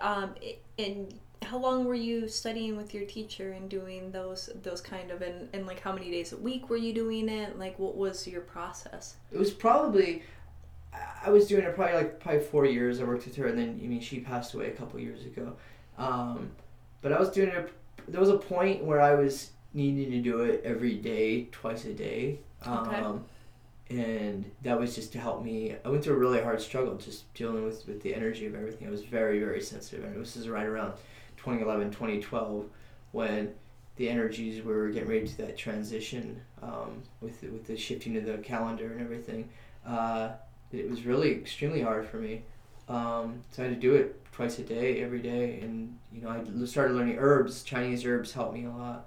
Um, 0.00 0.34
and 0.78 1.18
how 1.42 1.58
long 1.58 1.84
were 1.84 1.94
you 1.94 2.28
studying 2.28 2.76
with 2.76 2.94
your 2.94 3.04
teacher 3.04 3.52
and 3.52 3.68
doing 3.68 4.10
those 4.12 4.50
those 4.62 4.80
kind 4.80 5.10
of 5.10 5.22
and, 5.22 5.48
and 5.52 5.66
like 5.66 5.80
how 5.80 5.92
many 5.92 6.10
days 6.10 6.32
a 6.32 6.36
week 6.36 6.70
were 6.70 6.76
you 6.76 6.92
doing 6.92 7.28
it? 7.28 7.58
Like 7.58 7.78
what 7.78 7.96
was 7.96 8.26
your 8.26 8.40
process? 8.42 9.16
It 9.32 9.38
was 9.38 9.50
probably 9.50 10.22
I 11.24 11.30
was 11.30 11.46
doing 11.46 11.64
it 11.64 11.74
probably 11.74 11.94
like 11.96 12.20
probably 12.20 12.40
four 12.40 12.66
years. 12.66 13.00
I 13.00 13.04
worked 13.04 13.24
with 13.26 13.36
her, 13.36 13.46
and 13.46 13.58
then 13.58 13.80
I 13.82 13.86
mean 13.86 14.00
she 14.00 14.20
passed 14.20 14.54
away 14.54 14.68
a 14.68 14.72
couple 14.72 14.98
years 15.00 15.24
ago. 15.24 15.54
Um, 15.98 16.50
but 17.00 17.12
I 17.12 17.18
was 17.18 17.30
doing 17.30 17.48
it. 17.50 17.72
There 18.08 18.20
was 18.20 18.30
a 18.30 18.38
point 18.38 18.82
where 18.84 19.00
I 19.00 19.14
was 19.14 19.50
needing 19.74 20.10
to 20.10 20.20
do 20.20 20.40
it 20.40 20.62
every 20.64 20.94
day, 20.96 21.44
twice 21.52 21.84
a 21.84 21.92
day. 21.92 22.40
Um, 22.62 22.78
Okay. 22.88 23.02
And 23.92 24.50
that 24.62 24.78
was 24.78 24.94
just 24.94 25.12
to 25.12 25.18
help 25.18 25.44
me. 25.44 25.76
I 25.84 25.88
went 25.88 26.02
through 26.02 26.14
a 26.14 26.18
really 26.18 26.40
hard 26.40 26.60
struggle 26.60 26.94
just 26.96 27.32
dealing 27.34 27.64
with, 27.64 27.86
with 27.86 28.02
the 28.02 28.14
energy 28.14 28.46
of 28.46 28.54
everything. 28.54 28.86
I 28.86 28.90
was 28.90 29.04
very, 29.04 29.38
very 29.38 29.60
sensitive. 29.60 30.04
And 30.04 30.20
this 30.20 30.36
is 30.36 30.48
right 30.48 30.66
around 30.66 30.94
2011, 31.36 31.90
2012 31.90 32.66
when 33.12 33.52
the 33.96 34.08
energies 34.08 34.64
were 34.64 34.88
getting 34.88 35.08
ready 35.08 35.28
to 35.28 35.36
that 35.38 35.58
transition 35.58 36.40
um, 36.62 37.02
with, 37.20 37.42
with 37.42 37.66
the 37.66 37.76
shifting 37.76 38.16
of 38.16 38.24
the 38.24 38.38
calendar 38.38 38.92
and 38.92 39.00
everything. 39.02 39.48
Uh, 39.86 40.30
it 40.72 40.88
was 40.88 41.04
really 41.04 41.32
extremely 41.32 41.82
hard 41.82 42.06
for 42.06 42.16
me. 42.16 42.42
Um, 42.88 43.42
so 43.50 43.62
I 43.62 43.66
had 43.66 43.74
to 43.74 43.80
do 43.80 43.94
it 43.94 44.24
twice 44.32 44.58
a 44.58 44.62
day, 44.62 45.02
every 45.02 45.20
day, 45.20 45.60
and 45.60 45.98
you 46.12 46.22
know 46.22 46.30
I 46.30 46.64
started 46.64 46.94
learning 46.94 47.18
herbs. 47.18 47.62
Chinese 47.62 48.04
herbs 48.04 48.32
helped 48.32 48.54
me 48.54 48.64
a 48.64 48.70
lot, 48.70 49.06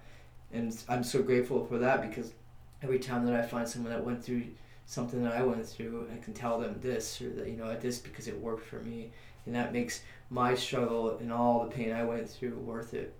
and 0.53 0.75
I'm 0.87 1.03
so 1.03 1.21
grateful 1.21 1.65
for 1.65 1.77
that 1.79 2.07
because 2.07 2.33
every 2.81 2.99
time 2.99 3.25
that 3.25 3.35
I 3.35 3.41
find 3.41 3.67
someone 3.67 3.91
that 3.91 4.03
went 4.03 4.23
through 4.23 4.43
something 4.85 5.23
that 5.23 5.33
I 5.33 5.43
went 5.43 5.65
through, 5.65 6.07
I 6.13 6.23
can 6.23 6.33
tell 6.33 6.59
them 6.59 6.79
this 6.81 7.21
or 7.21 7.29
that 7.31 7.47
you 7.47 7.57
know 7.57 7.69
at 7.69 7.81
this 7.81 7.99
because 7.99 8.27
it 8.27 8.39
worked 8.39 8.65
for 8.65 8.79
me, 8.79 9.11
and 9.45 9.55
that 9.55 9.73
makes 9.73 10.01
my 10.29 10.55
struggle 10.55 11.17
and 11.17 11.31
all 11.31 11.63
the 11.65 11.71
pain 11.71 11.91
I 11.91 12.03
went 12.03 12.29
through 12.29 12.57
worth 12.57 12.93
it 12.93 13.13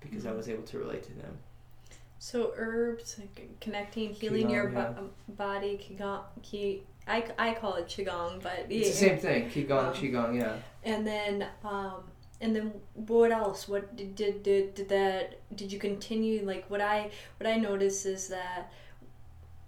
because 0.00 0.26
I 0.26 0.32
was 0.32 0.48
able 0.48 0.62
to 0.64 0.78
relate 0.78 1.02
to 1.04 1.12
them. 1.14 1.38
So 2.18 2.52
herbs, 2.56 3.20
connecting, 3.60 4.12
healing 4.12 4.50
your 4.50 4.68
Qigong, 4.70 4.74
bo- 4.74 5.00
um, 5.00 5.10
body, 5.28 5.78
qigong, 5.78 6.22
qi, 6.42 6.80
I, 7.06 7.24
I 7.38 7.54
call 7.54 7.74
it 7.76 7.86
qigong, 7.86 8.42
but 8.42 8.66
It's 8.68 8.90
the 8.90 9.06
same 9.06 9.18
thing. 9.18 9.48
Qigong, 9.50 9.88
Um, 9.88 9.94
qigong, 9.94 10.38
yeah. 10.40 10.56
And 10.84 11.06
then, 11.06 11.46
um, 11.64 12.02
and 12.40 12.54
then 12.54 12.72
what 12.94 13.30
else? 13.30 13.68
What 13.68 13.94
did, 13.96 14.14
did 14.14 14.42
did 14.42 14.74
did 14.74 14.88
that? 14.88 15.38
Did 15.56 15.72
you 15.72 15.78
continue? 15.78 16.44
Like 16.44 16.64
what 16.68 16.80
I 16.80 17.10
what 17.38 17.48
I 17.48 17.56
notice 17.56 18.04
is 18.04 18.28
that, 18.28 18.70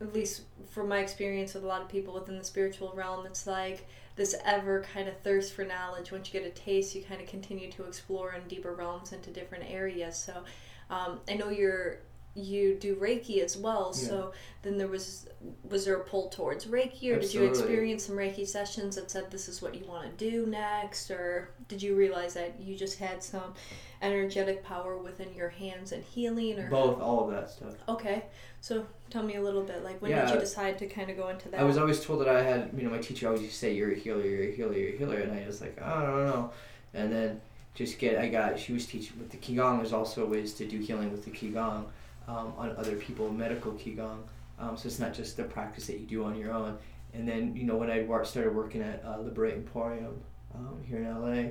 at 0.00 0.14
least 0.14 0.42
from 0.70 0.88
my 0.88 0.98
experience 0.98 1.54
with 1.54 1.64
a 1.64 1.66
lot 1.66 1.82
of 1.82 1.88
people 1.88 2.14
within 2.14 2.38
the 2.38 2.44
spiritual 2.44 2.92
realm, 2.94 3.26
it's 3.26 3.46
like 3.46 3.86
this 4.16 4.34
ever 4.44 4.82
kind 4.82 5.08
of 5.08 5.18
thirst 5.18 5.52
for 5.52 5.64
knowledge. 5.64 6.12
Once 6.12 6.32
you 6.32 6.40
get 6.40 6.48
a 6.48 6.52
taste, 6.52 6.94
you 6.94 7.02
kind 7.02 7.20
of 7.20 7.26
continue 7.26 7.70
to 7.72 7.84
explore 7.84 8.32
in 8.32 8.46
deeper 8.48 8.74
realms 8.74 9.12
into 9.12 9.30
different 9.30 9.64
areas. 9.68 10.16
So, 10.16 10.44
um, 10.88 11.20
I 11.28 11.34
know 11.34 11.50
you're 11.50 11.98
you 12.34 12.74
do 12.74 12.94
Reiki 12.96 13.42
as 13.42 13.56
well. 13.56 13.92
So 13.92 14.32
then 14.62 14.78
there 14.78 14.88
was 14.88 15.26
was 15.68 15.84
there 15.84 15.96
a 15.96 16.04
pull 16.04 16.28
towards 16.28 16.66
Reiki, 16.66 17.14
or 17.14 17.18
did 17.18 17.32
you 17.32 17.44
experience 17.44 18.04
some 18.04 18.16
Reiki 18.16 18.46
sessions 18.46 18.96
that 18.96 19.10
said 19.10 19.30
this 19.30 19.48
is 19.48 19.62
what 19.62 19.74
you 19.74 19.84
want 19.86 20.18
to 20.18 20.30
do 20.30 20.46
next, 20.46 21.10
or 21.10 21.50
did 21.68 21.82
you 21.82 21.96
realize 21.96 22.34
that 22.34 22.60
you 22.60 22.76
just 22.76 22.98
had 22.98 23.22
some 23.22 23.54
energetic 24.02 24.62
power 24.62 24.96
within 24.96 25.32
your 25.34 25.48
hands 25.48 25.92
and 25.92 26.04
healing, 26.04 26.58
or 26.58 26.70
Both, 26.70 27.00
all 27.00 27.24
of 27.24 27.30
that 27.30 27.50
stuff. 27.50 27.74
okay? 27.88 28.24
So 28.60 28.86
tell 29.08 29.22
me 29.22 29.36
a 29.36 29.42
little 29.42 29.62
bit, 29.62 29.82
like 29.82 30.00
when 30.02 30.12
did 30.12 30.30
you 30.30 30.38
decide 30.38 30.78
to 30.78 30.86
kind 30.86 31.10
of 31.10 31.16
go 31.16 31.28
into 31.28 31.48
that? 31.48 31.60
I 31.60 31.64
was 31.64 31.78
always 31.78 32.04
told 32.04 32.20
that 32.20 32.28
I 32.28 32.42
had, 32.42 32.70
you 32.76 32.84
know, 32.84 32.90
my 32.90 32.98
teacher 32.98 33.26
always 33.26 33.42
used 33.42 33.54
to 33.54 33.58
say, 33.58 33.74
"You're 33.74 33.92
a 33.92 33.96
healer, 33.96 34.24
you're 34.24 34.48
a 34.48 34.52
healer, 34.52 34.74
you're 34.74 34.94
a 34.94 34.98
healer," 34.98 35.16
and 35.18 35.32
I 35.32 35.46
was 35.46 35.60
like, 35.60 35.78
oh, 35.80 35.84
I 35.84 36.02
don't 36.06 36.26
know. 36.26 36.50
And 36.92 37.12
then 37.12 37.40
just 37.74 37.98
get, 37.98 38.18
I 38.18 38.28
got, 38.28 38.58
she 38.58 38.72
was 38.72 38.84
teaching 38.84 39.18
with 39.18 39.30
the 39.30 39.38
qigong. 39.38 39.78
There's 39.78 39.92
also 39.92 40.26
ways 40.26 40.52
to 40.54 40.66
do 40.66 40.78
healing 40.78 41.10
with 41.10 41.24
the 41.24 41.30
qigong 41.30 41.86
um, 42.30 42.52
on 42.56 42.74
other 42.76 42.96
people, 42.96 43.30
medical 43.30 43.72
qigong. 43.72 44.18
Um, 44.58 44.76
so 44.76 44.86
it's 44.86 44.98
not 44.98 45.12
just 45.12 45.36
the 45.36 45.44
practice 45.44 45.86
that 45.88 45.98
you 45.98 46.06
do 46.06 46.24
on 46.24 46.36
your 46.36 46.52
own. 46.52 46.78
And 47.12 47.26
then, 47.26 47.56
you 47.56 47.64
know, 47.64 47.76
when 47.76 47.90
I 47.90 48.06
started 48.22 48.54
working 48.54 48.82
at 48.82 49.02
uh, 49.04 49.18
Liberate 49.18 49.54
Emporium 49.54 50.20
um, 50.54 50.80
here 50.86 50.98
in 50.98 51.06
LA, 51.06 51.50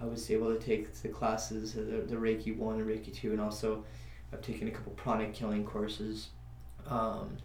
I 0.00 0.04
was 0.06 0.30
able 0.30 0.54
to 0.54 0.58
take 0.58 0.94
the 1.02 1.08
classes, 1.08 1.76
uh, 1.76 1.80
the, 1.80 2.14
the 2.14 2.16
Reiki 2.16 2.56
one 2.56 2.76
and 2.76 2.88
Reiki 2.88 3.14
two, 3.14 3.32
and 3.32 3.40
also 3.40 3.84
I've 4.32 4.40
taken 4.40 4.68
a 4.68 4.70
couple 4.70 4.92
pranic 4.92 5.34
healing 5.34 5.64
courses. 5.64 6.28
Um, 6.88 7.36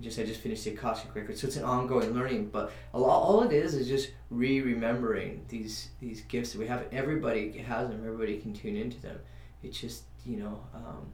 just 0.00 0.18
I 0.18 0.24
just 0.24 0.40
finished 0.40 0.64
the 0.64 0.70
Akashic 0.70 1.12
record, 1.14 1.36
so 1.36 1.48
it's 1.48 1.56
an 1.56 1.64
ongoing 1.64 2.14
learning. 2.14 2.50
But 2.50 2.70
a 2.94 3.00
lot, 3.00 3.20
all 3.20 3.42
it 3.42 3.52
is 3.52 3.74
is 3.74 3.88
just 3.88 4.10
re-remembering 4.30 5.44
these 5.48 5.88
these 6.00 6.20
gifts 6.22 6.52
that 6.52 6.60
we 6.60 6.68
have. 6.68 6.84
Everybody 6.92 7.50
has 7.58 7.88
them. 7.88 8.02
Everybody 8.06 8.38
can 8.38 8.54
tune 8.54 8.76
into 8.76 9.00
them. 9.02 9.18
It's 9.64 9.78
just 9.78 10.04
you 10.24 10.36
know 10.36 10.60
um, 10.72 11.10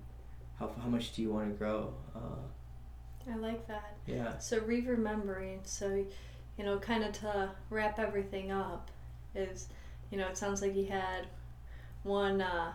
how 0.58 0.70
how 0.80 0.88
much 0.88 1.12
do 1.14 1.22
you 1.22 1.30
want 1.32 1.48
to 1.50 1.54
grow? 1.58 1.92
Uh, 2.14 3.30
I 3.32 3.36
like 3.36 3.66
that. 3.68 3.96
yeah. 4.06 4.36
So 4.38 4.58
re-remembering, 4.60 5.60
so 5.64 6.04
you 6.58 6.64
know, 6.64 6.78
kind 6.78 7.02
of 7.04 7.12
to 7.20 7.50
wrap 7.70 7.98
everything 7.98 8.52
up, 8.52 8.90
is 9.34 9.68
you 10.10 10.18
know, 10.18 10.28
it 10.28 10.36
sounds 10.36 10.60
like 10.62 10.76
you 10.76 10.86
had 10.86 11.26
one 12.02 12.40
uh, 12.40 12.72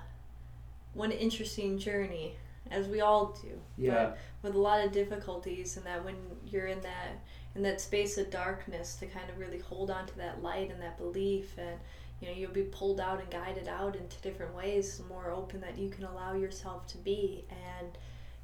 one 0.93 1.11
interesting 1.11 1.77
journey, 1.77 2.35
as 2.71 2.87
we 2.87 3.01
all 3.01 3.37
do. 3.41 3.59
Yeah. 3.77 4.11
with 4.41 4.55
a 4.55 4.59
lot 4.59 4.83
of 4.85 4.91
difficulties 4.91 5.77
and 5.77 5.85
that 5.85 6.03
when 6.03 6.15
you're 6.47 6.67
in 6.67 6.81
that 6.81 7.19
in 7.55 7.61
that 7.63 7.81
space 7.81 8.17
of 8.17 8.29
darkness 8.29 8.95
to 8.95 9.05
kind 9.05 9.29
of 9.29 9.37
really 9.39 9.59
hold 9.59 9.89
on 9.89 10.05
to 10.07 10.17
that 10.17 10.41
light 10.43 10.71
and 10.71 10.81
that 10.81 10.97
belief 10.97 11.57
and 11.57 11.79
you 12.21 12.27
know 12.27 12.33
you'll 12.33 12.51
be 12.51 12.63
pulled 12.63 12.99
out 12.99 13.19
and 13.19 13.29
guided 13.29 13.67
out 13.67 13.95
into 13.95 14.19
different 14.21 14.53
ways 14.55 15.01
more 15.07 15.31
open 15.31 15.61
that 15.61 15.77
you 15.77 15.89
can 15.89 16.03
allow 16.03 16.33
yourself 16.33 16.87
to 16.87 16.97
be. 16.97 17.45
And 17.49 17.97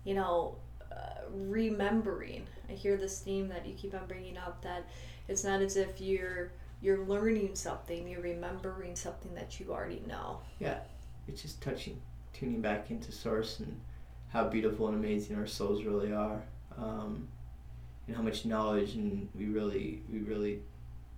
you 0.03 0.13
know 0.13 0.55
uh, 0.91 1.25
remembering. 1.31 2.45
I 2.69 2.73
hear 2.73 2.97
this 2.97 3.19
theme 3.19 3.47
that 3.49 3.65
you 3.65 3.73
keep 3.73 3.93
on 3.93 4.07
bringing 4.07 4.37
up 4.37 4.61
that 4.63 4.87
it's 5.27 5.43
not 5.43 5.61
as 5.61 5.75
if 5.75 5.99
you're 5.99 6.51
you're 6.81 7.05
learning 7.05 7.55
something 7.55 8.07
you're 8.07 8.21
remembering 8.21 8.95
something 8.95 9.33
that 9.35 9.59
you 9.59 9.71
already 9.71 10.03
know. 10.07 10.39
Yeah. 10.59 10.79
it's 11.27 11.41
just 11.41 11.61
touching, 11.61 11.99
tuning 12.33 12.61
back 12.61 12.91
into 12.91 13.11
source 13.11 13.59
and 13.59 13.79
how 14.29 14.47
beautiful 14.47 14.87
and 14.87 14.97
amazing 14.97 15.37
our 15.37 15.47
souls 15.47 15.83
really 15.83 16.11
are, 16.13 16.41
um, 16.77 17.27
and 18.07 18.15
how 18.15 18.21
much 18.21 18.45
knowledge 18.45 18.95
and 18.95 19.27
we 19.35 19.45
really 19.45 20.03
we 20.11 20.19
really 20.19 20.61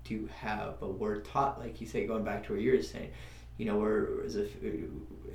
do 0.07 0.29
have. 0.39 0.79
But 0.79 0.99
we're 0.99 1.21
taught, 1.21 1.59
like 1.59 1.81
you 1.81 1.87
say, 1.87 2.05
going 2.05 2.23
back 2.23 2.45
to 2.47 2.53
what 2.53 2.61
you 2.61 2.73
were 2.73 2.81
saying, 2.81 3.11
you 3.57 3.65
know, 3.65 3.77
we're 3.77 4.23
as 4.25 4.35
a 4.35 4.47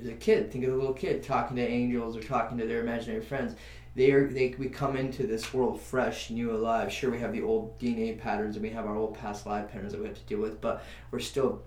as 0.01 0.07
a 0.07 0.13
kid, 0.13 0.51
think 0.51 0.63
of 0.65 0.71
the 0.71 0.77
little 0.77 0.93
kid 0.93 1.23
talking 1.23 1.55
to 1.57 1.61
angels 1.61 2.15
or 2.15 2.21
talking 2.21 2.57
to 2.57 2.65
their 2.65 2.81
imaginary 2.81 3.21
friends. 3.21 3.55
They 3.95 4.11
are 4.11 4.27
they 4.27 4.55
we 4.57 4.69
come 4.69 4.95
into 4.95 5.27
this 5.27 5.53
world 5.53 5.79
fresh, 5.79 6.29
new, 6.29 6.51
alive. 6.51 6.91
Sure, 6.91 7.11
we 7.11 7.19
have 7.19 7.33
the 7.33 7.43
old 7.43 7.79
DNA 7.79 8.19
patterns 8.19 8.55
and 8.55 8.63
we 8.63 8.71
have 8.71 8.85
our 8.85 8.95
old 8.95 9.17
past 9.17 9.45
life 9.45 9.69
patterns 9.71 9.91
that 9.91 10.01
we 10.01 10.07
have 10.07 10.17
to 10.17 10.23
deal 10.23 10.39
with, 10.39 10.61
but 10.61 10.83
we're 11.11 11.19
still 11.19 11.61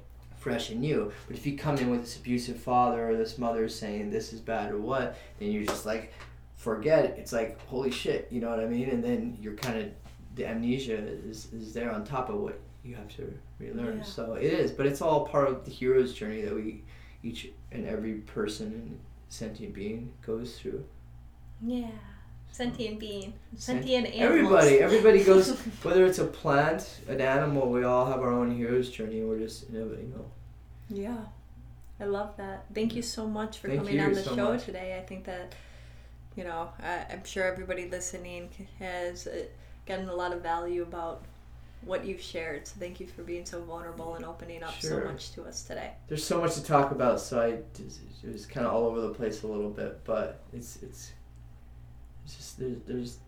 fresh 0.47 0.71
and 0.71 0.81
new. 0.81 1.13
But 1.27 1.37
if 1.37 1.47
you 1.47 1.59
come 1.59 1.77
in 1.79 1.91
with 1.91 2.03
this 2.03 2.17
abusive 2.17 2.59
father 2.59 3.11
or 3.11 3.17
this 3.17 3.37
mother 3.37 3.69
saying 3.69 4.11
this 4.11 4.33
is 4.33 4.41
bad 4.41 4.71
or 4.71 4.79
what, 4.79 5.19
then 5.39 5.51
you're 5.51 5.65
just 5.65 5.87
like, 5.87 6.13
forget 6.55 7.05
it. 7.05 7.17
It's 7.19 7.33
like, 7.33 7.61
holy 7.67 7.91
shit, 7.91 8.29
you 8.31 8.41
know 8.41 8.51
what 8.51 8.61
I 8.61 8.67
mean? 8.67 8.89
And 8.89 9.03
then 9.03 9.37
you're 9.41 9.55
kind 9.55 9.79
of, 9.79 9.91
the 10.37 10.47
amnesia 10.47 10.97
is, 10.97 11.53
is 11.53 11.73
there 11.73 11.91
on 11.91 12.05
top 12.05 12.29
of 12.29 12.37
what 12.37 12.61
you 12.87 12.95
have 12.97 13.09
to 13.17 13.33
relearn. 13.59 13.99
Yeah. 13.99 14.03
So 14.05 14.35
it 14.35 14.45
is, 14.45 14.71
but 14.71 14.87
it's 14.87 15.03
all 15.03 15.27
part 15.27 15.49
of 15.49 15.65
the 15.65 15.71
hero's 15.71 16.15
journey 16.15 16.43
that 16.43 16.55
we, 16.55 16.83
each 17.23 17.49
and 17.73 17.87
every 17.87 18.15
person 18.15 18.67
and 18.67 19.01
sentient 19.29 19.75
being 19.75 20.13
goes 20.25 20.59
through. 20.59 20.85
yeah 21.63 21.91
sentient 22.53 22.99
being 22.99 23.35
Sent- 23.57 23.83
sentient 23.85 24.07
animals 24.07 24.31
Everybody, 24.63 24.79
everybody 24.79 25.25
goes, 25.25 25.51
whether 25.83 26.07
it's 26.07 26.19
a 26.19 26.25
plant, 26.25 27.01
an 27.09 27.21
animal, 27.21 27.69
we 27.71 27.85
all 27.85 28.07
have 28.07 28.21
our 28.21 28.33
own 28.33 28.51
hero's 28.57 28.89
journey. 28.91 29.23
We're 29.23 29.39
just, 29.41 29.69
you 29.71 29.79
know, 29.79 29.85
you 29.85 30.15
know 30.15 30.25
Yeah, 30.89 31.19
I 32.01 32.05
love 32.05 32.35
that. 32.39 32.65
Thank 32.75 32.95
you 32.95 33.03
so 33.03 33.27
much 33.27 33.59
for 33.59 33.69
Thank 33.69 33.81
coming 33.81 34.01
on 34.01 34.13
the 34.15 34.23
so 34.23 34.35
show 34.35 34.53
much. 34.53 34.65
today. 34.65 34.97
I 34.99 35.05
think 35.05 35.25
that, 35.25 35.55
you 36.35 36.45
know, 36.45 36.71
I, 36.83 37.05
I'm 37.11 37.25
sure 37.25 37.45
everybody 37.45 37.91
listening 37.91 38.49
has 38.79 39.27
uh, 39.27 39.43
gotten 39.85 40.09
a 40.09 40.15
lot 40.15 40.33
of 40.33 40.41
value 40.43 40.83
about 40.83 41.25
what 41.87 42.05
you've 42.05 42.21
shared. 42.21 42.67
So 42.67 42.75
thank 42.79 43.01
you 43.01 43.07
for 43.07 43.23
being 43.23 43.45
so 43.47 43.63
vulnerable 43.63 44.15
and 44.17 44.25
opening 44.25 44.63
up 44.63 44.73
Sure. 44.75 45.03
so 45.03 45.09
much 45.13 45.33
to 45.33 45.45
us 45.45 45.63
today. 45.63 45.93
there's 46.09 46.25
so 46.25 46.41
much 46.41 46.55
to 46.55 46.63
talk 46.65 46.91
about, 46.91 47.21
so 47.21 47.41
I 47.41 47.47
it 47.49 48.33
was 48.33 48.45
kind 48.45 48.67
of 48.67 48.75
all 48.75 48.85
over 48.87 49.01
the 49.01 49.11
place 49.15 49.43
a 49.45 49.47
little 49.47 49.71
bit, 49.71 50.01
but 50.05 50.43
it's 50.53 50.77
it's 50.83 51.13
it's 52.25 52.37
just 52.37 52.59
there's 52.59 52.77
there's 52.87 53.19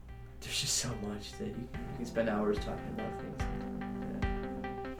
there's 0.40 0.60
just 0.60 0.74
so 0.76 0.88
much 1.08 1.32
that 1.38 1.46
you 1.48 1.54
can, 1.54 1.68
you 1.72 1.96
can 1.96 2.06
spend 2.06 2.28
hours 2.28 2.58
talking 2.58 2.94
about 2.94 3.12
things. 3.20 3.42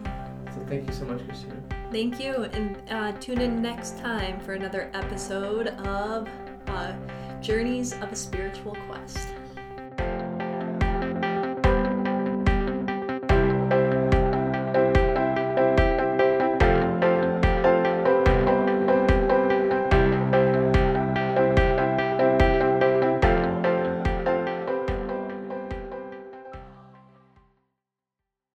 Yeah. 0.04 0.52
So 0.54 0.60
thank 0.66 0.86
you 0.88 0.92
so 0.94 1.04
much, 1.04 1.24
Christina. 1.26 1.56
Thank 1.90 2.20
you, 2.20 2.44
and 2.52 2.80
uh, 2.90 3.12
tune 3.20 3.40
in 3.40 3.60
next 3.62 3.98
time 3.98 4.38
for 4.40 4.54
another 4.54 4.90
episode 4.94 5.68
of 5.68 6.28
uh, 6.68 6.92
Journeys 7.40 7.92
of 7.94 8.12
a 8.12 8.16
Spiritual 8.16 8.76
Quest. 8.88 9.28